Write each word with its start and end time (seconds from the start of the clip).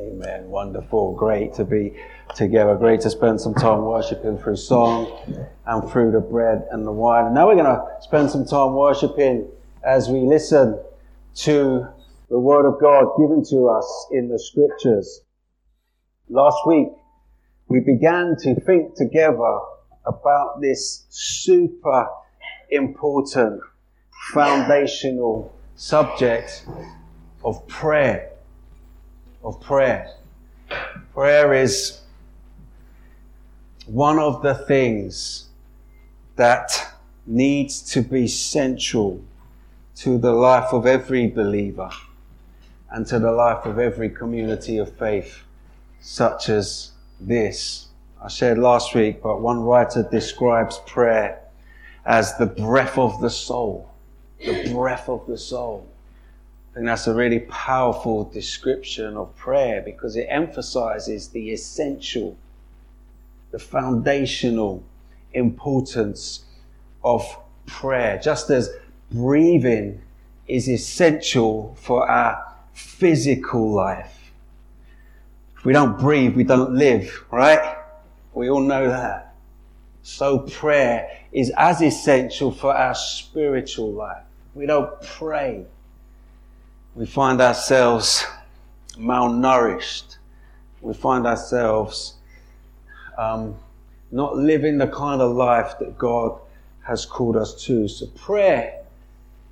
Amen. 0.00 0.48
Wonderful. 0.48 1.14
Great 1.14 1.52
to 1.54 1.64
be 1.64 1.92
together. 2.34 2.74
Great 2.74 3.02
to 3.02 3.10
spend 3.10 3.38
some 3.38 3.52
time 3.52 3.82
worshiping 3.82 4.38
through 4.38 4.56
song 4.56 5.46
and 5.66 5.90
through 5.90 6.10
the 6.12 6.20
bread 6.20 6.66
and 6.70 6.86
the 6.86 6.92
wine. 6.92 7.26
And 7.26 7.34
now 7.34 7.48
we're 7.48 7.56
going 7.56 7.66
to 7.66 7.84
spend 8.00 8.30
some 8.30 8.46
time 8.46 8.74
worshiping 8.74 9.46
as 9.84 10.08
we 10.08 10.20
listen 10.20 10.80
to 11.34 11.86
the 12.30 12.38
word 12.38 12.66
of 12.66 12.80
God 12.80 13.08
given 13.18 13.44
to 13.50 13.68
us 13.68 14.06
in 14.10 14.28
the 14.28 14.38
scriptures. 14.38 15.20
Last 16.30 16.58
week, 16.66 16.88
we 17.68 17.80
began 17.80 18.36
to 18.40 18.54
think 18.60 18.94
together 18.94 19.58
about 20.06 20.62
this 20.62 21.04
super 21.10 22.08
important 22.70 23.60
foundational 24.32 25.54
subject 25.76 26.64
of 27.44 27.66
prayer 27.68 28.29
of 29.42 29.60
prayer. 29.60 30.10
Prayer 31.14 31.54
is 31.54 32.00
one 33.86 34.18
of 34.18 34.42
the 34.42 34.54
things 34.54 35.48
that 36.36 36.94
needs 37.26 37.82
to 37.92 38.02
be 38.02 38.26
central 38.26 39.22
to 39.96 40.18
the 40.18 40.32
life 40.32 40.72
of 40.72 40.86
every 40.86 41.26
believer 41.28 41.90
and 42.90 43.06
to 43.06 43.18
the 43.18 43.30
life 43.30 43.66
of 43.66 43.78
every 43.78 44.10
community 44.10 44.78
of 44.78 44.96
faith, 44.96 45.42
such 46.00 46.48
as 46.48 46.92
this. 47.20 47.88
I 48.22 48.28
shared 48.28 48.58
last 48.58 48.94
week, 48.94 49.22
but 49.22 49.40
one 49.40 49.60
writer 49.60 50.06
describes 50.10 50.80
prayer 50.86 51.40
as 52.04 52.36
the 52.38 52.46
breath 52.46 52.98
of 52.98 53.20
the 53.20 53.30
soul. 53.30 53.90
The 54.38 54.72
breath 54.72 55.08
of 55.08 55.26
the 55.26 55.36
soul. 55.36 55.86
I 56.70 56.74
think 56.74 56.86
that's 56.86 57.08
a 57.08 57.14
really 57.14 57.40
powerful 57.40 58.24
description 58.24 59.16
of 59.16 59.34
prayer 59.34 59.82
because 59.82 60.14
it 60.14 60.26
emphasizes 60.30 61.28
the 61.28 61.50
essential, 61.50 62.36
the 63.50 63.58
foundational 63.58 64.84
importance 65.32 66.44
of 67.02 67.24
prayer. 67.66 68.20
Just 68.22 68.50
as 68.50 68.70
breathing 69.10 70.00
is 70.46 70.68
essential 70.68 71.76
for 71.80 72.08
our 72.08 72.54
physical 72.72 73.72
life. 73.72 74.32
If 75.56 75.64
we 75.64 75.72
don't 75.72 75.98
breathe, 75.98 76.36
we 76.36 76.44
don't 76.44 76.72
live, 76.72 77.24
right? 77.32 77.78
We 78.32 78.48
all 78.48 78.60
know 78.60 78.88
that. 78.88 79.34
So 80.02 80.38
prayer 80.38 81.10
is 81.32 81.52
as 81.56 81.82
essential 81.82 82.52
for 82.52 82.74
our 82.74 82.94
spiritual 82.94 83.92
life. 83.92 84.22
We 84.54 84.66
don't 84.66 85.00
pray 85.02 85.66
we 86.94 87.06
find 87.06 87.40
ourselves 87.40 88.24
malnourished. 88.96 90.16
We 90.80 90.94
find 90.94 91.26
ourselves 91.26 92.14
um, 93.16 93.54
not 94.10 94.36
living 94.36 94.78
the 94.78 94.88
kind 94.88 95.20
of 95.20 95.36
life 95.36 95.78
that 95.78 95.96
God 95.98 96.38
has 96.82 97.06
called 97.06 97.36
us 97.36 97.64
to. 97.64 97.86
So 97.86 98.06
prayer 98.06 98.82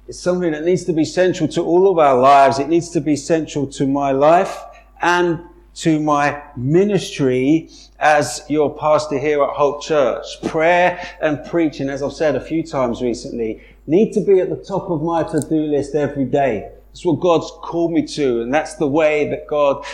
is 0.09 0.19
something 0.19 0.53
that 0.53 0.65
needs 0.65 0.85
to 0.87 0.93
be 0.93 1.05
central 1.05 1.49
to 1.51 1.63
all 1.63 1.91
of 1.91 1.99
our 1.99 2.19
lives. 2.19 2.59
It 2.59 2.69
needs 2.69 2.91
to 2.91 3.01
be 3.01 3.15
central 3.15 3.67
to 3.69 3.87
my 3.87 4.11
life 4.11 4.59
and 5.01 5.41
to 5.77 6.01
my 6.01 6.43
ministry 6.57 7.71
as 8.01 8.45
your 8.49 8.77
pastor 8.77 9.19
here 9.19 9.43
at 9.45 9.51
Hope 9.51 9.83
Church. 9.83 10.27
Prayer 10.47 10.99
and 11.21 11.45
preaching, 11.47 11.89
as 11.89 12.03
I've 12.03 12.13
said 12.15 12.35
a 12.35 12.41
few 12.41 12.65
times 12.65 13.01
recently, 13.01 13.63
need 13.87 14.13
to 14.15 14.21
be 14.21 14.41
at 14.41 14.49
the 14.49 14.57
top 14.57 14.91
of 14.91 15.03
my 15.03 15.23
to-do 15.23 15.63
list 15.63 15.95
every 15.95 16.25
day. 16.25 16.73
That's 16.89 17.05
what 17.05 17.21
God's 17.21 17.51
called 17.63 17.93
me 17.93 18.07
to. 18.07 18.43
And 18.43 18.53
that's 18.53 18.75
the 18.75 18.89
way 18.89 19.29
that 19.31 19.47
God 19.47 19.85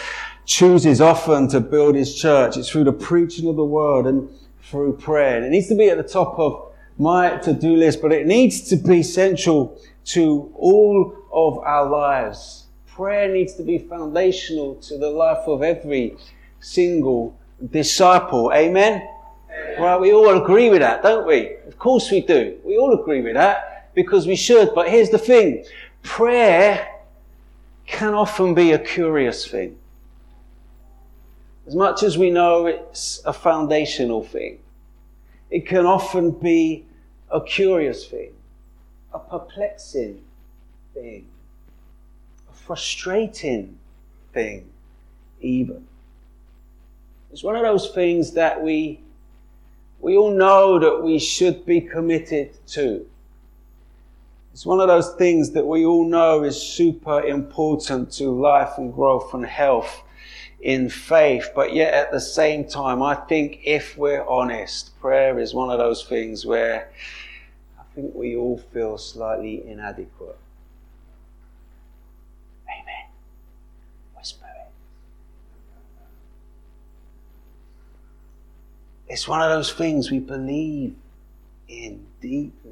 chooses 0.47 1.01
often 1.01 1.49
to 1.49 1.61
build 1.61 1.95
his 1.95 2.15
church. 2.15 2.57
It's 2.57 2.69
through 2.69 2.85
the 2.85 2.93
preaching 2.93 3.49
of 3.49 3.57
the 3.57 3.65
word 3.65 4.07
and 4.07 4.29
through 4.63 4.97
prayer. 4.97 5.37
And 5.37 5.47
it 5.47 5.51
needs 5.51 5.69
to 5.69 5.75
be 5.75 5.89
at 5.89 5.97
the 5.97 6.03
top 6.03 6.39
of 6.39 6.73
my 6.99 7.37
to-do 7.39 7.77
list, 7.77 8.01
but 8.01 8.13
it 8.13 8.27
needs 8.27 8.69
to 8.69 8.77
be 8.77 9.03
central 9.03 9.81
to 10.05 10.53
all 10.55 11.17
of 11.33 11.59
our 11.59 11.89
lives. 11.89 12.67
Prayer 12.87 13.33
needs 13.33 13.55
to 13.55 13.63
be 13.63 13.79
foundational 13.79 14.77
to 14.77 14.99
the 14.99 15.11
life 15.11 15.49
of 15.49 15.63
every 15.63 16.17
single 16.61 17.37
disciple. 17.71 18.53
Amen? 18.55 19.03
Amen? 19.51 19.81
Right, 19.81 20.01
we 20.01 20.13
all 20.13 20.41
agree 20.41 20.71
with 20.71 20.81
that, 20.81 21.03
don't 21.03 21.27
we? 21.27 21.57
Of 21.67 21.79
course 21.79 22.11
we 22.11 22.21
do. 22.21 22.59
We 22.65 22.77
all 22.77 22.99
agree 22.99 23.23
with 23.23 23.35
that 23.35 23.93
because 23.95 24.27
we 24.27 24.37
should. 24.37 24.75
But 24.75 24.89
here's 24.89 25.11
the 25.11 25.19
thing. 25.19 25.65
Prayer 26.05 26.87
can 27.87 28.15
often 28.15 28.55
be 28.55 28.73
a 28.73 28.79
curious 28.79 29.49
thing. 29.49 29.77
As 31.67 31.75
much 31.75 32.03
as 32.03 32.17
we 32.17 32.31
know 32.31 32.67
it's 32.67 33.23
a 33.25 33.33
foundational 33.33 34.23
thing, 34.23 34.59
it 35.51 35.67
can 35.67 35.87
often 35.87 36.31
be 36.31 36.85
a 37.31 37.41
curious 37.41 38.07
thing, 38.07 38.33
a 39.13 39.19
perplexing 39.19 40.23
thing, 40.93 41.27
a 42.51 42.55
frustrating 42.55 43.79
thing, 44.33 44.71
even. 45.41 45.87
It's 47.33 47.43
one 47.43 47.57
of 47.57 47.63
those 47.63 47.91
things 47.91 48.33
that 48.33 48.63
we, 48.63 49.01
we 50.01 50.17
all 50.17 50.31
know 50.31 50.79
that 50.79 51.03
we 51.03 51.19
should 51.19 51.65
be 51.65 51.81
committed 51.81 52.51
to. 52.69 53.07
It's 54.55 54.65
one 54.65 54.79
of 54.79 54.87
those 54.87 55.13
things 55.15 55.51
that 55.51 55.67
we 55.67 55.85
all 55.85 56.05
know 56.05 56.45
is 56.45 56.63
super 56.63 57.21
important 57.23 58.13
to 58.13 58.31
life 58.31 58.79
and 58.79 58.95
growth 58.95 59.35
and 59.35 59.45
health 59.45 60.05
in 60.61 60.89
faith. 60.89 61.49
But 61.57 61.75
yet 61.75 61.93
at 61.93 62.13
the 62.13 62.21
same 62.21 62.65
time, 62.65 63.03
I 63.03 63.17
think 63.17 63.59
if 63.65 63.99
we're 63.99 64.25
honest, 64.25 64.97
prayer 65.01 65.41
is 65.41 65.55
one 65.55 65.71
of 65.71 65.79
those 65.79 66.05
things 66.05 66.47
where 66.47 66.89
I 67.77 67.83
think 67.97 68.15
we 68.15 68.37
all 68.37 68.59
feel 68.73 68.97
slightly 68.97 69.67
inadequate. 69.67 70.39
Amen. 72.69 73.07
Whisper 74.17 74.47
it. 74.47 74.71
It's 79.09 79.27
one 79.27 79.43
of 79.43 79.51
those 79.51 79.73
things 79.73 80.13
we 80.13 80.21
believe 80.21 80.95
in 81.67 82.07
deeply. 82.21 82.71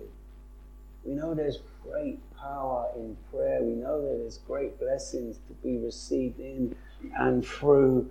We 1.04 1.14
know 1.14 1.34
there's 1.34 1.58
great 1.92 2.18
power 2.36 2.88
in 2.96 3.16
prayer. 3.30 3.62
We 3.62 3.72
know 3.72 4.00
that 4.00 4.18
there's 4.18 4.38
great 4.38 4.78
blessings 4.80 5.36
to 5.48 5.54
be 5.62 5.76
received 5.78 6.40
in 6.40 6.74
and 7.18 7.44
through 7.44 8.10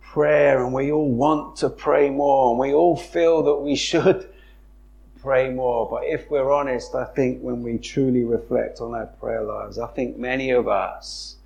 prayer, 0.00 0.64
and 0.64 0.72
we 0.72 0.90
all 0.90 1.10
want 1.10 1.56
to 1.56 1.68
pray 1.68 2.08
more, 2.08 2.50
and 2.50 2.58
we 2.58 2.72
all 2.72 2.96
feel 2.96 3.42
that 3.42 3.56
we 3.56 3.76
should 3.76 4.28
pray 5.20 5.50
more. 5.50 5.88
But 5.88 6.04
if 6.04 6.30
we're 6.30 6.50
honest, 6.50 6.94
I 6.94 7.04
think 7.04 7.40
when 7.42 7.62
we 7.62 7.78
truly 7.78 8.24
reflect 8.24 8.80
on 8.80 8.94
our 8.94 9.06
prayer 9.06 9.42
lives, 9.42 9.78
I 9.78 9.88
think 9.88 10.16
many 10.16 10.50
of 10.50 10.66
us 10.66 11.36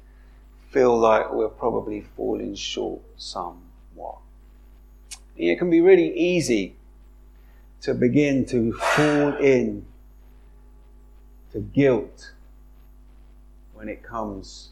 feel 0.71 0.97
like 0.97 1.33
we're 1.33 1.49
probably 1.49 2.03
falling 2.17 2.55
short 2.55 3.01
somewhat. 3.17 4.19
It 5.37 5.59
can 5.59 5.71
be 5.71 5.81
really 5.81 6.17
easy 6.17 6.77
to 7.81 7.95
begin 7.95 8.47
to 8.47 8.73
fall 8.73 9.37
in 9.39 9.85
to 11.53 11.61
guilt 11.61 12.33
when 13.75 13.89
it 13.89 14.03
comes 14.03 14.71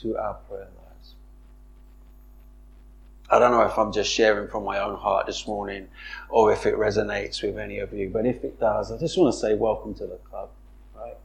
to 0.00 0.16
our 0.16 0.34
prayer 0.48 0.68
lives. 0.84 1.14
I 3.30 3.38
don't 3.38 3.50
know 3.50 3.62
if 3.62 3.76
I'm 3.78 3.92
just 3.92 4.10
sharing 4.10 4.48
from 4.48 4.64
my 4.64 4.78
own 4.78 4.96
heart 4.96 5.26
this 5.26 5.46
morning 5.46 5.88
or 6.28 6.52
if 6.52 6.64
it 6.64 6.76
resonates 6.76 7.42
with 7.42 7.58
any 7.58 7.78
of 7.78 7.92
you, 7.92 8.08
but 8.08 8.24
if 8.24 8.42
it 8.44 8.58
does, 8.58 8.90
I 8.90 8.98
just 8.98 9.18
want 9.18 9.34
to 9.34 9.38
say 9.38 9.54
welcome 9.54 9.94
to 9.94 10.06
the 10.06 10.16
club, 10.16 10.48
right? 10.96 11.16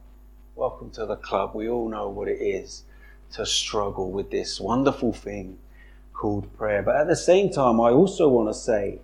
Welcome 0.54 0.90
to 0.92 1.06
the 1.06 1.16
club. 1.16 1.54
We 1.54 1.68
all 1.68 1.88
know 1.88 2.08
what 2.08 2.28
it 2.28 2.42
is 2.42 2.84
to 3.32 3.46
struggle 3.46 4.10
with 4.10 4.30
this 4.30 4.60
wonderful 4.60 5.12
thing 5.12 5.58
called 6.12 6.54
prayer. 6.58 6.82
But 6.82 6.96
at 6.96 7.06
the 7.06 7.16
same 7.16 7.50
time, 7.50 7.80
I 7.80 7.90
also 7.90 8.28
want 8.28 8.48
to 8.48 8.54
say 8.54 8.98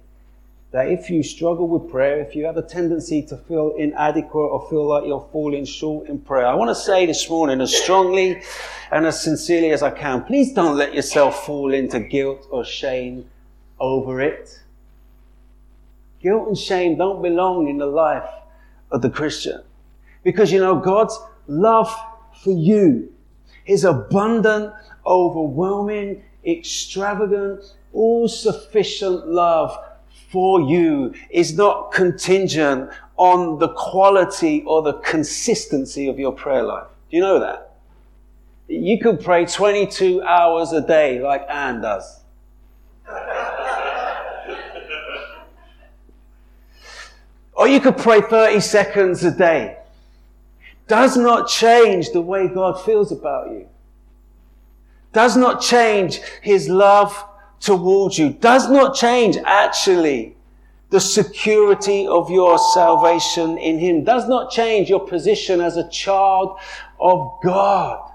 that 0.71 0.89
if 0.89 1.09
you 1.09 1.23
struggle 1.23 1.67
with 1.67 1.91
prayer, 1.91 2.21
if 2.21 2.37
you 2.37 2.45
have 2.45 2.57
a 2.59 2.63
tendency 2.63 3.23
to 3.23 3.37
feel 3.37 3.75
inadequate 3.79 4.51
or 4.51 4.69
feel 4.69 4.87
like 4.87 5.07
you're 5.07 5.27
falling 5.33 5.65
short 5.65 6.09
in 6.09 6.19
prayer, 6.19 6.47
I 6.47 6.55
want 6.55 6.69
to 6.69 6.75
say 6.75 7.07
this 7.07 7.29
morning 7.31 7.61
as 7.61 7.75
strongly 7.75 8.43
and 8.91 9.07
as 9.07 9.23
sincerely 9.23 9.71
as 9.71 9.83
I 9.83 9.91
can, 9.91 10.25
please 10.25 10.53
don't 10.53 10.77
let 10.77 10.95
yourself 10.95 11.47
fall 11.47 11.73
into 11.73 12.01
guilt 12.01 12.47
or 12.51 12.65
shame 12.65 13.25
over 13.81 14.21
it. 14.21 14.63
Guilt 16.21 16.49
and 16.49 16.59
shame 16.59 16.99
don't 16.99 17.23
belong 17.23 17.69
in 17.69 17.79
the 17.79 17.87
life 17.87 18.29
of 18.91 19.01
the 19.01 19.11
Christian. 19.11 19.63
Because 20.23 20.53
you 20.53 20.59
know, 20.59 20.77
God's 20.77 21.19
love 21.47 21.95
for 22.43 22.51
you, 22.51 23.11
is 23.67 23.85
abundant, 23.85 24.73
overwhelming, 25.07 26.25
extravagant, 26.45 27.63
all 27.93 28.29
sufficient 28.29 29.29
love 29.29 29.77
for 30.29 30.61
you 30.61 31.15
is 31.31 31.57
not 31.57 31.91
contingent 31.93 32.91
on 33.17 33.59
the 33.59 33.69
quality 33.69 34.63
or 34.67 34.83
the 34.83 34.95
consistency 34.95 36.09
of 36.09 36.19
your 36.19 36.33
prayer 36.33 36.63
life. 36.63 36.87
Do 37.11 37.17
you 37.17 37.23
know 37.23 37.41
that? 37.41 37.77
You 38.69 38.99
could 38.99 39.21
pray 39.21 39.47
22 39.47 40.23
hours 40.23 40.73
a 40.73 40.87
day 40.87 41.21
like 41.21 41.47
Anne 41.49 41.81
does. 41.81 42.21
or 47.59 47.67
you 47.67 47.81
could 47.81 47.97
pray 47.97 48.21
30 48.21 48.61
seconds 48.61 49.25
a 49.25 49.33
day. 49.33 49.79
Does 50.87 51.17
not 51.17 51.49
change 51.49 52.11
the 52.13 52.21
way 52.21 52.47
God 52.47 52.81
feels 52.85 53.11
about 53.11 53.51
you. 53.51 53.69
Does 55.13 55.37
not 55.37 55.61
change 55.61 56.21
his 56.41 56.69
love 56.69 57.28
towards 57.61 58.19
you. 58.19 58.31
Does 58.31 58.69
not 58.69 58.95
change 58.95 59.37
actually 59.45 60.37
the 60.91 61.01
security 61.01 62.07
of 62.07 62.31
your 62.31 62.59
salvation 62.59 63.59
in 63.59 63.79
him. 63.79 64.05
Does 64.05 64.29
not 64.29 64.51
change 64.51 64.89
your 64.89 65.07
position 65.07 65.61
as 65.61 65.77
a 65.77 65.89
child 65.89 66.59
of 66.99 67.39
God. 67.43 68.11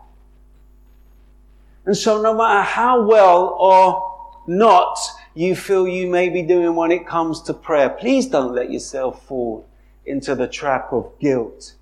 And 1.86 1.96
so 1.96 2.22
no 2.22 2.34
matter 2.34 2.62
how 2.62 3.06
well 3.06 3.56
or 3.60 4.12
not 4.48 4.98
you 5.36 5.56
feel 5.56 5.88
you 5.88 6.08
may 6.08 6.30
be 6.30 6.42
doing 6.42 6.76
when 6.76 6.92
it 6.92 7.06
comes 7.06 7.42
to 7.44 7.54
prayer, 7.54 7.90
please 7.90 8.28
don't 8.28 8.54
let 8.54 8.72
yourself 8.72 9.26
fall 9.26 9.68
into 10.06 10.36
the 10.36 10.48
trap 10.48 10.92
of 10.92 11.12
guilt 11.20 11.74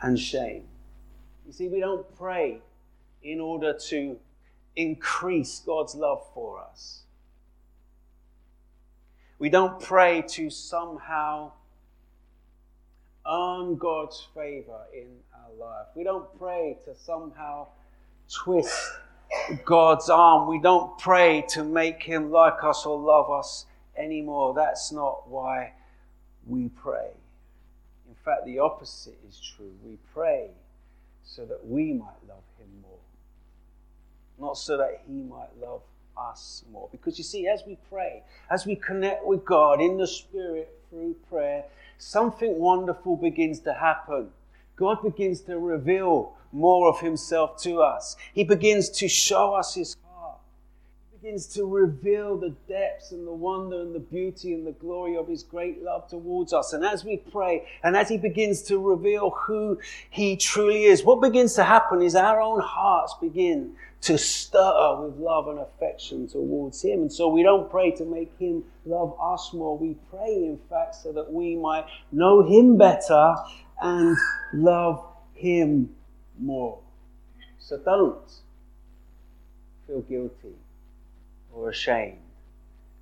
and 0.00 0.18
shame. 0.18 0.64
You 1.46 1.52
see, 1.52 1.68
we 1.68 1.80
don't 1.80 2.06
pray 2.16 2.60
in 3.22 3.40
order 3.40 3.76
to 3.88 4.18
increase 4.78 5.60
God's 5.66 5.96
love 5.96 6.24
for 6.32 6.60
us. 6.60 7.00
We 9.40 9.50
don't 9.50 9.80
pray 9.80 10.22
to 10.28 10.50
somehow 10.50 11.52
earn 13.28 13.76
God's 13.76 14.26
favor 14.34 14.80
in 14.94 15.08
our 15.34 15.52
life. 15.58 15.86
We 15.96 16.04
don't 16.04 16.26
pray 16.38 16.78
to 16.84 16.94
somehow 16.94 17.66
twist 18.32 18.92
God's 19.64 20.08
arm. 20.08 20.48
We 20.48 20.60
don't 20.60 20.96
pray 20.98 21.44
to 21.50 21.64
make 21.64 22.02
Him 22.02 22.30
like 22.30 22.62
us 22.62 22.86
or 22.86 22.98
love 22.98 23.30
us 23.30 23.66
anymore. 23.96 24.54
That's 24.54 24.92
not 24.92 25.28
why 25.28 25.72
we 26.46 26.68
pray. 26.68 27.10
In 28.08 28.14
fact, 28.24 28.46
the 28.46 28.60
opposite 28.60 29.18
is 29.28 29.40
true. 29.56 29.72
We 29.84 29.98
pray 30.14 30.50
so 31.24 31.44
that 31.46 31.66
we 31.66 31.92
might 31.92 32.22
love 32.28 32.42
not 34.40 34.56
so 34.56 34.76
that 34.76 35.02
He 35.06 35.22
might 35.22 35.50
love 35.60 35.82
us 36.16 36.64
more. 36.72 36.88
Because 36.90 37.18
you 37.18 37.24
see, 37.24 37.46
as 37.48 37.62
we 37.66 37.78
pray, 37.90 38.22
as 38.50 38.66
we 38.66 38.76
connect 38.76 39.24
with 39.26 39.44
God 39.44 39.80
in 39.80 39.96
the 39.96 40.06
Spirit 40.06 40.74
through 40.90 41.14
prayer, 41.28 41.64
something 41.98 42.58
wonderful 42.58 43.16
begins 43.16 43.60
to 43.60 43.74
happen. 43.74 44.30
God 44.76 45.02
begins 45.02 45.40
to 45.42 45.58
reveal 45.58 46.34
more 46.52 46.88
of 46.88 47.00
himself 47.00 47.60
to 47.62 47.82
us. 47.82 48.16
He 48.32 48.44
begins 48.44 48.88
to 48.90 49.08
show 49.08 49.54
us 49.54 49.74
his 49.74 49.96
heart. 50.02 50.07
To 51.28 51.66
reveal 51.66 52.38
the 52.38 52.54
depths 52.68 53.12
and 53.12 53.26
the 53.26 53.32
wonder 53.32 53.82
and 53.82 53.94
the 53.94 54.00
beauty 54.00 54.54
and 54.54 54.66
the 54.66 54.72
glory 54.72 55.14
of 55.14 55.28
his 55.28 55.42
great 55.42 55.82
love 55.82 56.08
towards 56.08 56.54
us. 56.54 56.72
And 56.72 56.82
as 56.82 57.04
we 57.04 57.18
pray 57.18 57.66
and 57.84 57.94
as 57.94 58.08
he 58.08 58.16
begins 58.16 58.62
to 58.62 58.78
reveal 58.78 59.30
who 59.30 59.78
he 60.08 60.36
truly 60.36 60.84
is, 60.84 61.04
what 61.04 61.20
begins 61.20 61.52
to 61.54 61.64
happen 61.64 62.00
is 62.00 62.14
our 62.14 62.40
own 62.40 62.60
hearts 62.60 63.14
begin 63.20 63.74
to 64.02 64.16
stir 64.16 65.02
with 65.02 65.18
love 65.18 65.48
and 65.48 65.58
affection 65.58 66.26
towards 66.28 66.80
him. 66.82 67.02
And 67.02 67.12
so 67.12 67.28
we 67.28 67.42
don't 67.42 67.70
pray 67.70 67.90
to 67.92 68.06
make 68.06 68.32
him 68.38 68.64
love 68.86 69.14
us 69.20 69.52
more. 69.52 69.76
We 69.76 69.96
pray, 70.10 70.32
in 70.34 70.58
fact, 70.70 70.94
so 70.94 71.12
that 71.12 71.30
we 71.30 71.56
might 71.56 71.84
know 72.10 72.42
him 72.42 72.78
better 72.78 73.34
and 73.82 74.16
love 74.54 75.04
him 75.34 75.90
more. 76.38 76.78
So 77.58 77.76
don't 77.76 78.30
feel 79.86 80.00
guilty 80.00 80.54
or 81.58 81.70
ashamed 81.70 82.18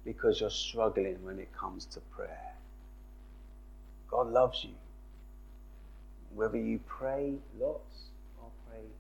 because 0.05 0.41
you're 0.41 0.51
struggling 0.51 1.23
when 1.25 1.39
it 1.39 1.53
comes 1.53 1.85
to 1.85 2.01
prayer. 2.01 2.55
God 4.11 4.29
loves 4.29 4.65
you. 4.65 4.71
Whether 6.35 6.59
you 6.59 6.81
pray 6.87 7.35
lots 7.59 8.11
or 8.41 8.49
pray 8.69 8.79
little, 8.81 8.95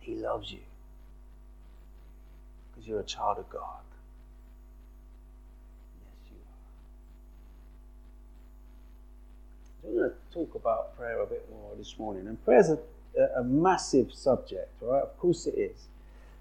He 0.00 0.14
loves 0.14 0.50
you 0.50 0.60
because 2.70 2.88
you're 2.88 3.00
a 3.00 3.04
child 3.04 3.38
of 3.38 3.50
God. 3.50 3.82
Yes, 6.04 6.32
you 9.84 9.90
are. 9.90 9.90
We're 9.92 10.00
going 10.00 10.10
to 10.10 10.34
talk 10.34 10.54
about 10.54 10.96
prayer 10.96 11.20
a 11.20 11.26
bit 11.26 11.48
more 11.50 11.72
this 11.76 11.98
morning. 11.98 12.26
And 12.28 12.42
prayer 12.44 12.60
is 12.60 12.70
a, 12.70 12.78
a 13.36 13.44
massive 13.44 14.12
subject, 14.12 14.70
right? 14.80 15.02
Of 15.02 15.18
course 15.18 15.46
it 15.46 15.54
is. 15.58 15.88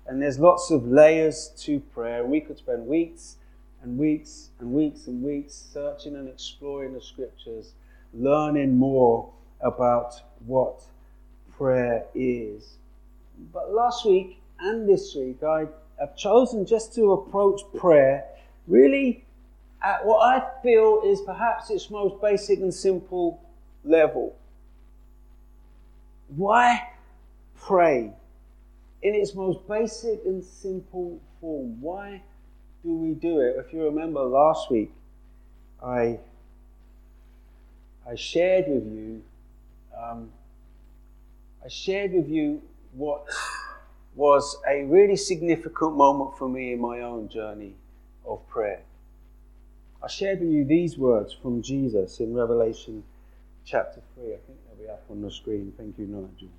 And 0.08 0.22
there's 0.22 0.40
lots 0.40 0.72
of 0.72 0.88
layers 0.88 1.52
to 1.60 1.80
prayer. 1.80 2.26
We 2.26 2.42
could 2.42 2.58
spend 2.58 2.88
weeks 2.88 3.38
and 3.84 3.98
weeks 3.98 4.50
and 4.60 4.74
weeks 4.74 5.08
and 5.08 5.24
weeks 5.24 5.54
searching 5.54 6.16
and 6.16 6.28
exploring 6.28 6.94
the 6.94 7.02
scriptures, 7.02 7.74
learning 8.14 8.78
more 8.78 9.30
about 9.62 10.22
what 10.46 10.84
prayer 11.58 12.06
is. 12.16 12.78
But 13.54 13.74
last 13.74 14.06
week 14.06 14.42
and 14.60 14.88
this 14.88 15.16
week, 15.16 15.44
I 15.44 15.68
have 16.00 16.16
chosen 16.16 16.66
just 16.66 16.94
to 16.96 17.14
approach 17.14 17.62
prayer 17.76 18.26
really 18.68 19.26
at 19.84 20.06
what 20.06 20.20
I 20.20 20.62
feel 20.62 21.02
is 21.06 21.22
perhaps 21.22 21.70
its 21.70 21.90
most 21.90 22.22
basic 22.22 22.60
and 22.60 22.74
simple 22.74 23.42
level. 23.84 24.36
Why 26.36 26.88
pray 27.58 28.14
in 29.02 29.16
its 29.16 29.36
most 29.36 29.68
basic 29.68 30.22
and 30.26 30.44
simple 30.44 31.20
form? 31.40 31.82
Why 31.82 32.22
do 32.84 32.90
we 32.90 33.14
do 33.14 33.40
it? 33.42 33.58
If 33.58 33.74
you 33.74 33.84
remember 33.84 34.22
last 34.22 34.72
week, 34.72 34.92
I, 35.84 36.20
I 38.10 38.16
shared 38.16 38.66
with 38.68 38.86
you, 38.86 39.24
um, 39.98 40.32
I 41.64 41.68
shared 41.68 42.14
with 42.14 42.30
you 42.30 42.62
what 42.94 43.26
was 44.16 44.58
a 44.68 44.84
really 44.84 45.18
significant 45.18 45.96
moment 45.98 46.38
for 46.38 46.48
me 46.48 46.74
in 46.74 46.80
my 46.80 47.02
own 47.02 47.28
journey 47.28 47.76
of 48.26 48.48
prayer. 48.48 48.84
I 50.02 50.08
shared 50.08 50.40
with 50.40 50.50
you 50.50 50.64
these 50.64 50.98
words 50.98 51.34
from 51.34 51.62
Jesus 51.62 52.20
in 52.20 52.34
Revelation 52.34 53.04
chapter 53.66 54.02
3. 54.16 54.26
I 54.26 54.38
think 54.46 54.58
they'll 54.68 54.86
be 54.86 54.90
up 54.90 55.04
on 55.10 55.22
the 55.22 55.32
screen. 55.32 55.74
Thank 55.78 55.98
you, 55.98 56.06
Nigel. 56.06 56.50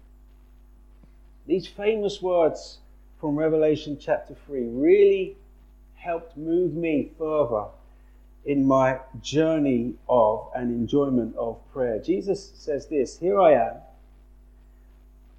These 1.46 1.66
famous 1.66 2.22
words 2.22 2.78
from 3.20 3.36
Revelation 3.36 3.98
chapter 4.00 4.34
3 4.46 4.66
really 4.68 5.36
helped 5.94 6.36
move 6.36 6.74
me 6.74 7.10
further 7.18 7.66
in 8.44 8.66
my 8.66 8.98
journey 9.20 9.94
of 10.08 10.48
and 10.54 10.70
enjoyment 10.70 11.36
of 11.36 11.58
prayer. 11.72 11.98
Jesus 11.98 12.52
says 12.54 12.86
this 12.86 13.18
Here 13.18 13.40
I 13.40 13.52
am. 13.52 13.76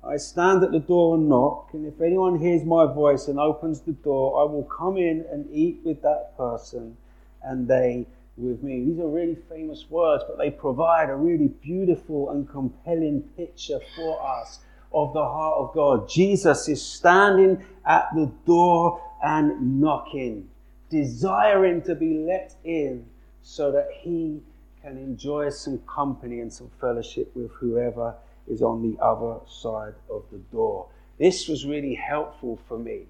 I 0.06 0.18
stand 0.18 0.64
at 0.64 0.72
the 0.72 0.80
door 0.80 1.16
and 1.16 1.30
knock, 1.30 1.70
and 1.74 1.86
if 1.86 2.02
anyone 2.02 2.40
hears 2.40 2.66
my 2.66 2.86
voice 2.86 3.28
and 3.30 3.40
opens 3.40 3.82
the 3.82 3.94
door, 3.94 4.42
I 4.42 4.52
will 4.52 4.64
come 4.64 4.98
in 4.98 5.26
and 5.32 5.50
eat 5.54 5.80
with 5.84 6.02
that 6.02 6.36
person 6.36 6.98
and 7.44 7.68
they 7.68 8.08
with 8.38 8.64
me. 8.64 8.84
These 8.86 9.00
are 9.00 9.08
really 9.08 9.38
famous 9.50 9.86
words, 9.90 10.24
but 10.28 10.38
they 10.38 10.50
provide 10.50 11.10
a 11.10 11.16
really 11.16 11.48
beautiful 11.48 12.32
and 12.32 12.50
compelling 12.50 13.22
picture 13.38 13.80
for 13.96 14.22
us 14.22 14.60
of 14.92 15.14
the 15.14 15.24
heart 15.24 15.56
of 15.58 15.74
God. 15.74 16.10
Jesus 16.10 16.68
is 16.68 16.82
standing 16.82 17.64
at 17.86 18.10
the 18.16 18.32
door 18.46 19.02
and 19.24 19.80
knocking, 19.80 20.50
desiring 20.90 21.82
to 21.84 21.96
be 21.96 22.20
let 22.20 22.56
in 22.64 23.06
so 23.42 23.72
that 23.72 23.90
he 24.02 24.42
can 24.82 24.98
enjoy 24.98 25.50
some 25.50 25.80
company 25.80 26.40
and 26.40 26.52
some 26.52 26.70
fellowship 26.80 27.32
with 27.36 27.52
whoever 27.52 28.16
is 28.48 28.62
on 28.62 28.82
the 28.82 29.02
other 29.02 29.40
side 29.48 29.94
of 30.10 30.24
the 30.32 30.40
door. 30.52 30.88
This 31.18 31.48
was 31.48 31.66
really 31.66 31.96
helpful 31.96 32.60
for 32.68 32.78
me 32.78 33.04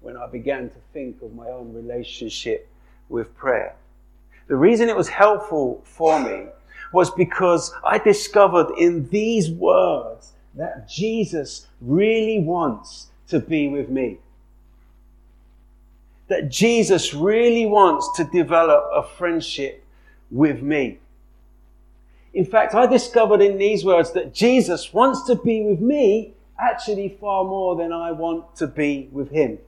when 0.00 0.16
I 0.16 0.26
began 0.28 0.68
to 0.70 0.76
think 0.92 1.22
of 1.22 1.34
my 1.34 1.48
own 1.48 1.72
relationship 1.72 2.68
with 3.08 3.36
prayer. 3.36 3.74
The 4.48 4.56
reason 4.56 4.88
it 4.88 4.96
was 4.96 5.08
helpful 5.08 5.82
for 5.84 6.18
me 6.18 6.46
was 6.92 7.10
because 7.10 7.72
I 7.84 7.98
discovered 7.98 8.70
in 8.78 9.08
these 9.10 9.50
words 9.50 10.32
that 10.54 10.88
Jesus 10.88 11.66
really 11.80 12.40
wants 12.40 13.08
to 13.28 13.38
be 13.38 13.68
with 13.68 13.90
me. 13.90 14.18
That 16.28 16.48
Jesus 16.48 17.14
really 17.14 17.66
wants 17.66 18.10
to 18.16 18.24
develop 18.24 18.90
a 18.94 19.02
friendship 19.02 19.84
with 20.30 20.62
me. 20.62 20.98
In 22.32 22.44
fact, 22.44 22.74
I 22.74 22.86
discovered 22.86 23.40
in 23.40 23.58
these 23.58 23.84
words 23.84 24.12
that 24.12 24.34
Jesus 24.34 24.92
wants 24.92 25.24
to 25.24 25.34
be 25.34 25.62
with 25.62 25.80
me 25.80 26.34
actually 26.58 27.08
far 27.20 27.44
more 27.44 27.76
than 27.76 27.92
I 27.92 28.12
want 28.12 28.56
to 28.56 28.66
be 28.66 29.08
with 29.12 29.30
him. 29.30 29.58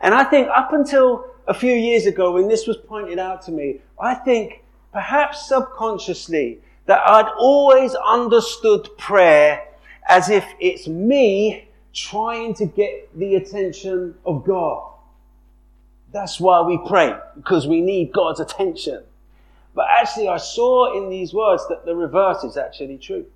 And 0.00 0.14
I 0.14 0.24
think 0.24 0.48
up 0.48 0.72
until 0.72 1.26
a 1.46 1.54
few 1.54 1.72
years 1.72 2.06
ago 2.06 2.32
when 2.32 2.48
this 2.48 2.66
was 2.66 2.76
pointed 2.76 3.18
out 3.18 3.42
to 3.42 3.52
me, 3.52 3.80
I 4.00 4.14
think 4.14 4.62
perhaps 4.92 5.48
subconsciously 5.48 6.60
that 6.86 7.00
I'd 7.06 7.30
always 7.38 7.94
understood 7.94 8.88
prayer 8.96 9.66
as 10.08 10.28
if 10.28 10.44
it's 10.60 10.86
me 10.86 11.68
trying 11.92 12.54
to 12.54 12.66
get 12.66 13.08
the 13.18 13.36
attention 13.36 14.14
of 14.24 14.44
God. 14.44 14.92
That's 16.12 16.38
why 16.38 16.60
we 16.62 16.78
pray, 16.86 17.14
because 17.34 17.66
we 17.66 17.80
need 17.80 18.12
God's 18.12 18.40
attention. 18.40 19.02
But 19.74 19.86
actually, 19.90 20.28
I 20.28 20.38
saw 20.38 20.96
in 20.96 21.10
these 21.10 21.34
words 21.34 21.66
that 21.68 21.84
the 21.84 21.94
reverse 21.94 22.44
is 22.44 22.56
actually 22.56 22.98
true. 22.98 23.26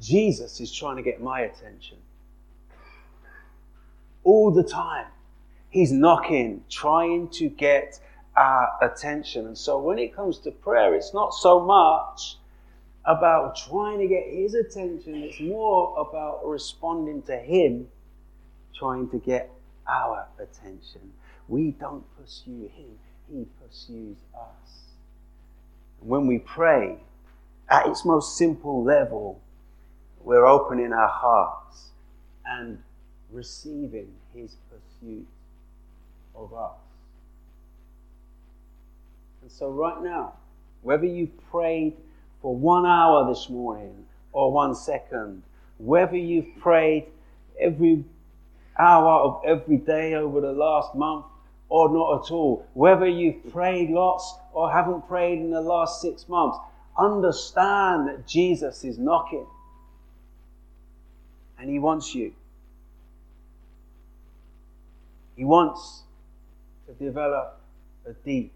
Jesus 0.00 0.60
is 0.60 0.72
trying 0.72 0.96
to 0.96 1.02
get 1.02 1.20
my 1.20 1.40
attention. 1.40 1.98
All 4.22 4.50
the 4.50 4.62
time. 4.62 5.06
He's 5.74 5.90
knocking, 5.90 6.62
trying 6.70 7.30
to 7.30 7.48
get 7.48 7.98
our 8.36 8.68
attention. 8.80 9.46
And 9.48 9.58
so 9.58 9.76
when 9.80 9.98
it 9.98 10.14
comes 10.14 10.38
to 10.42 10.52
prayer, 10.52 10.94
it's 10.94 11.12
not 11.12 11.34
so 11.34 11.58
much 11.58 12.36
about 13.04 13.56
trying 13.56 13.98
to 13.98 14.06
get 14.06 14.22
his 14.28 14.54
attention, 14.54 15.16
it's 15.16 15.40
more 15.40 15.98
about 15.98 16.46
responding 16.46 17.22
to 17.22 17.36
him, 17.36 17.88
trying 18.72 19.10
to 19.10 19.18
get 19.18 19.50
our 19.88 20.28
attention. 20.38 21.12
We 21.48 21.72
don't 21.72 22.04
pursue 22.16 22.70
him, 22.72 22.96
he 23.28 23.44
pursues 23.60 24.18
us. 24.32 24.84
And 26.00 26.08
When 26.08 26.28
we 26.28 26.38
pray, 26.38 26.98
at 27.68 27.88
its 27.88 28.04
most 28.04 28.38
simple 28.38 28.84
level, 28.84 29.40
we're 30.22 30.46
opening 30.46 30.92
our 30.92 31.08
hearts 31.08 31.88
and 32.46 32.78
receiving 33.32 34.12
his 34.32 34.54
pursuit 34.70 35.26
of 36.34 36.52
us. 36.54 36.76
And 39.42 39.50
so, 39.50 39.68
right 39.68 40.02
now, 40.02 40.34
whether 40.82 41.06
you've 41.06 41.36
prayed 41.50 41.94
for 42.40 42.54
one 42.54 42.86
hour 42.86 43.28
this 43.28 43.48
morning 43.48 44.06
or 44.32 44.52
one 44.52 44.74
second, 44.74 45.42
whether 45.78 46.16
you've 46.16 46.58
prayed 46.60 47.06
every 47.58 48.04
hour 48.78 49.20
of 49.20 49.42
every 49.46 49.76
day 49.76 50.14
over 50.14 50.40
the 50.40 50.52
last 50.52 50.94
month 50.94 51.24
or 51.68 51.88
not 51.90 52.24
at 52.24 52.30
all, 52.30 52.66
whether 52.74 53.06
you've 53.06 53.50
prayed 53.52 53.90
lots 53.90 54.34
or 54.52 54.70
haven't 54.70 55.06
prayed 55.08 55.38
in 55.38 55.50
the 55.50 55.60
last 55.60 56.00
six 56.00 56.28
months, 56.28 56.58
understand 56.98 58.08
that 58.08 58.26
Jesus 58.26 58.84
is 58.84 58.98
knocking 58.98 59.46
and 61.58 61.68
he 61.70 61.78
wants 61.78 62.14
you. 62.14 62.32
He 65.36 65.44
wants 65.44 66.03
to 66.86 66.92
develop 66.92 67.60
a 68.06 68.12
deep, 68.12 68.52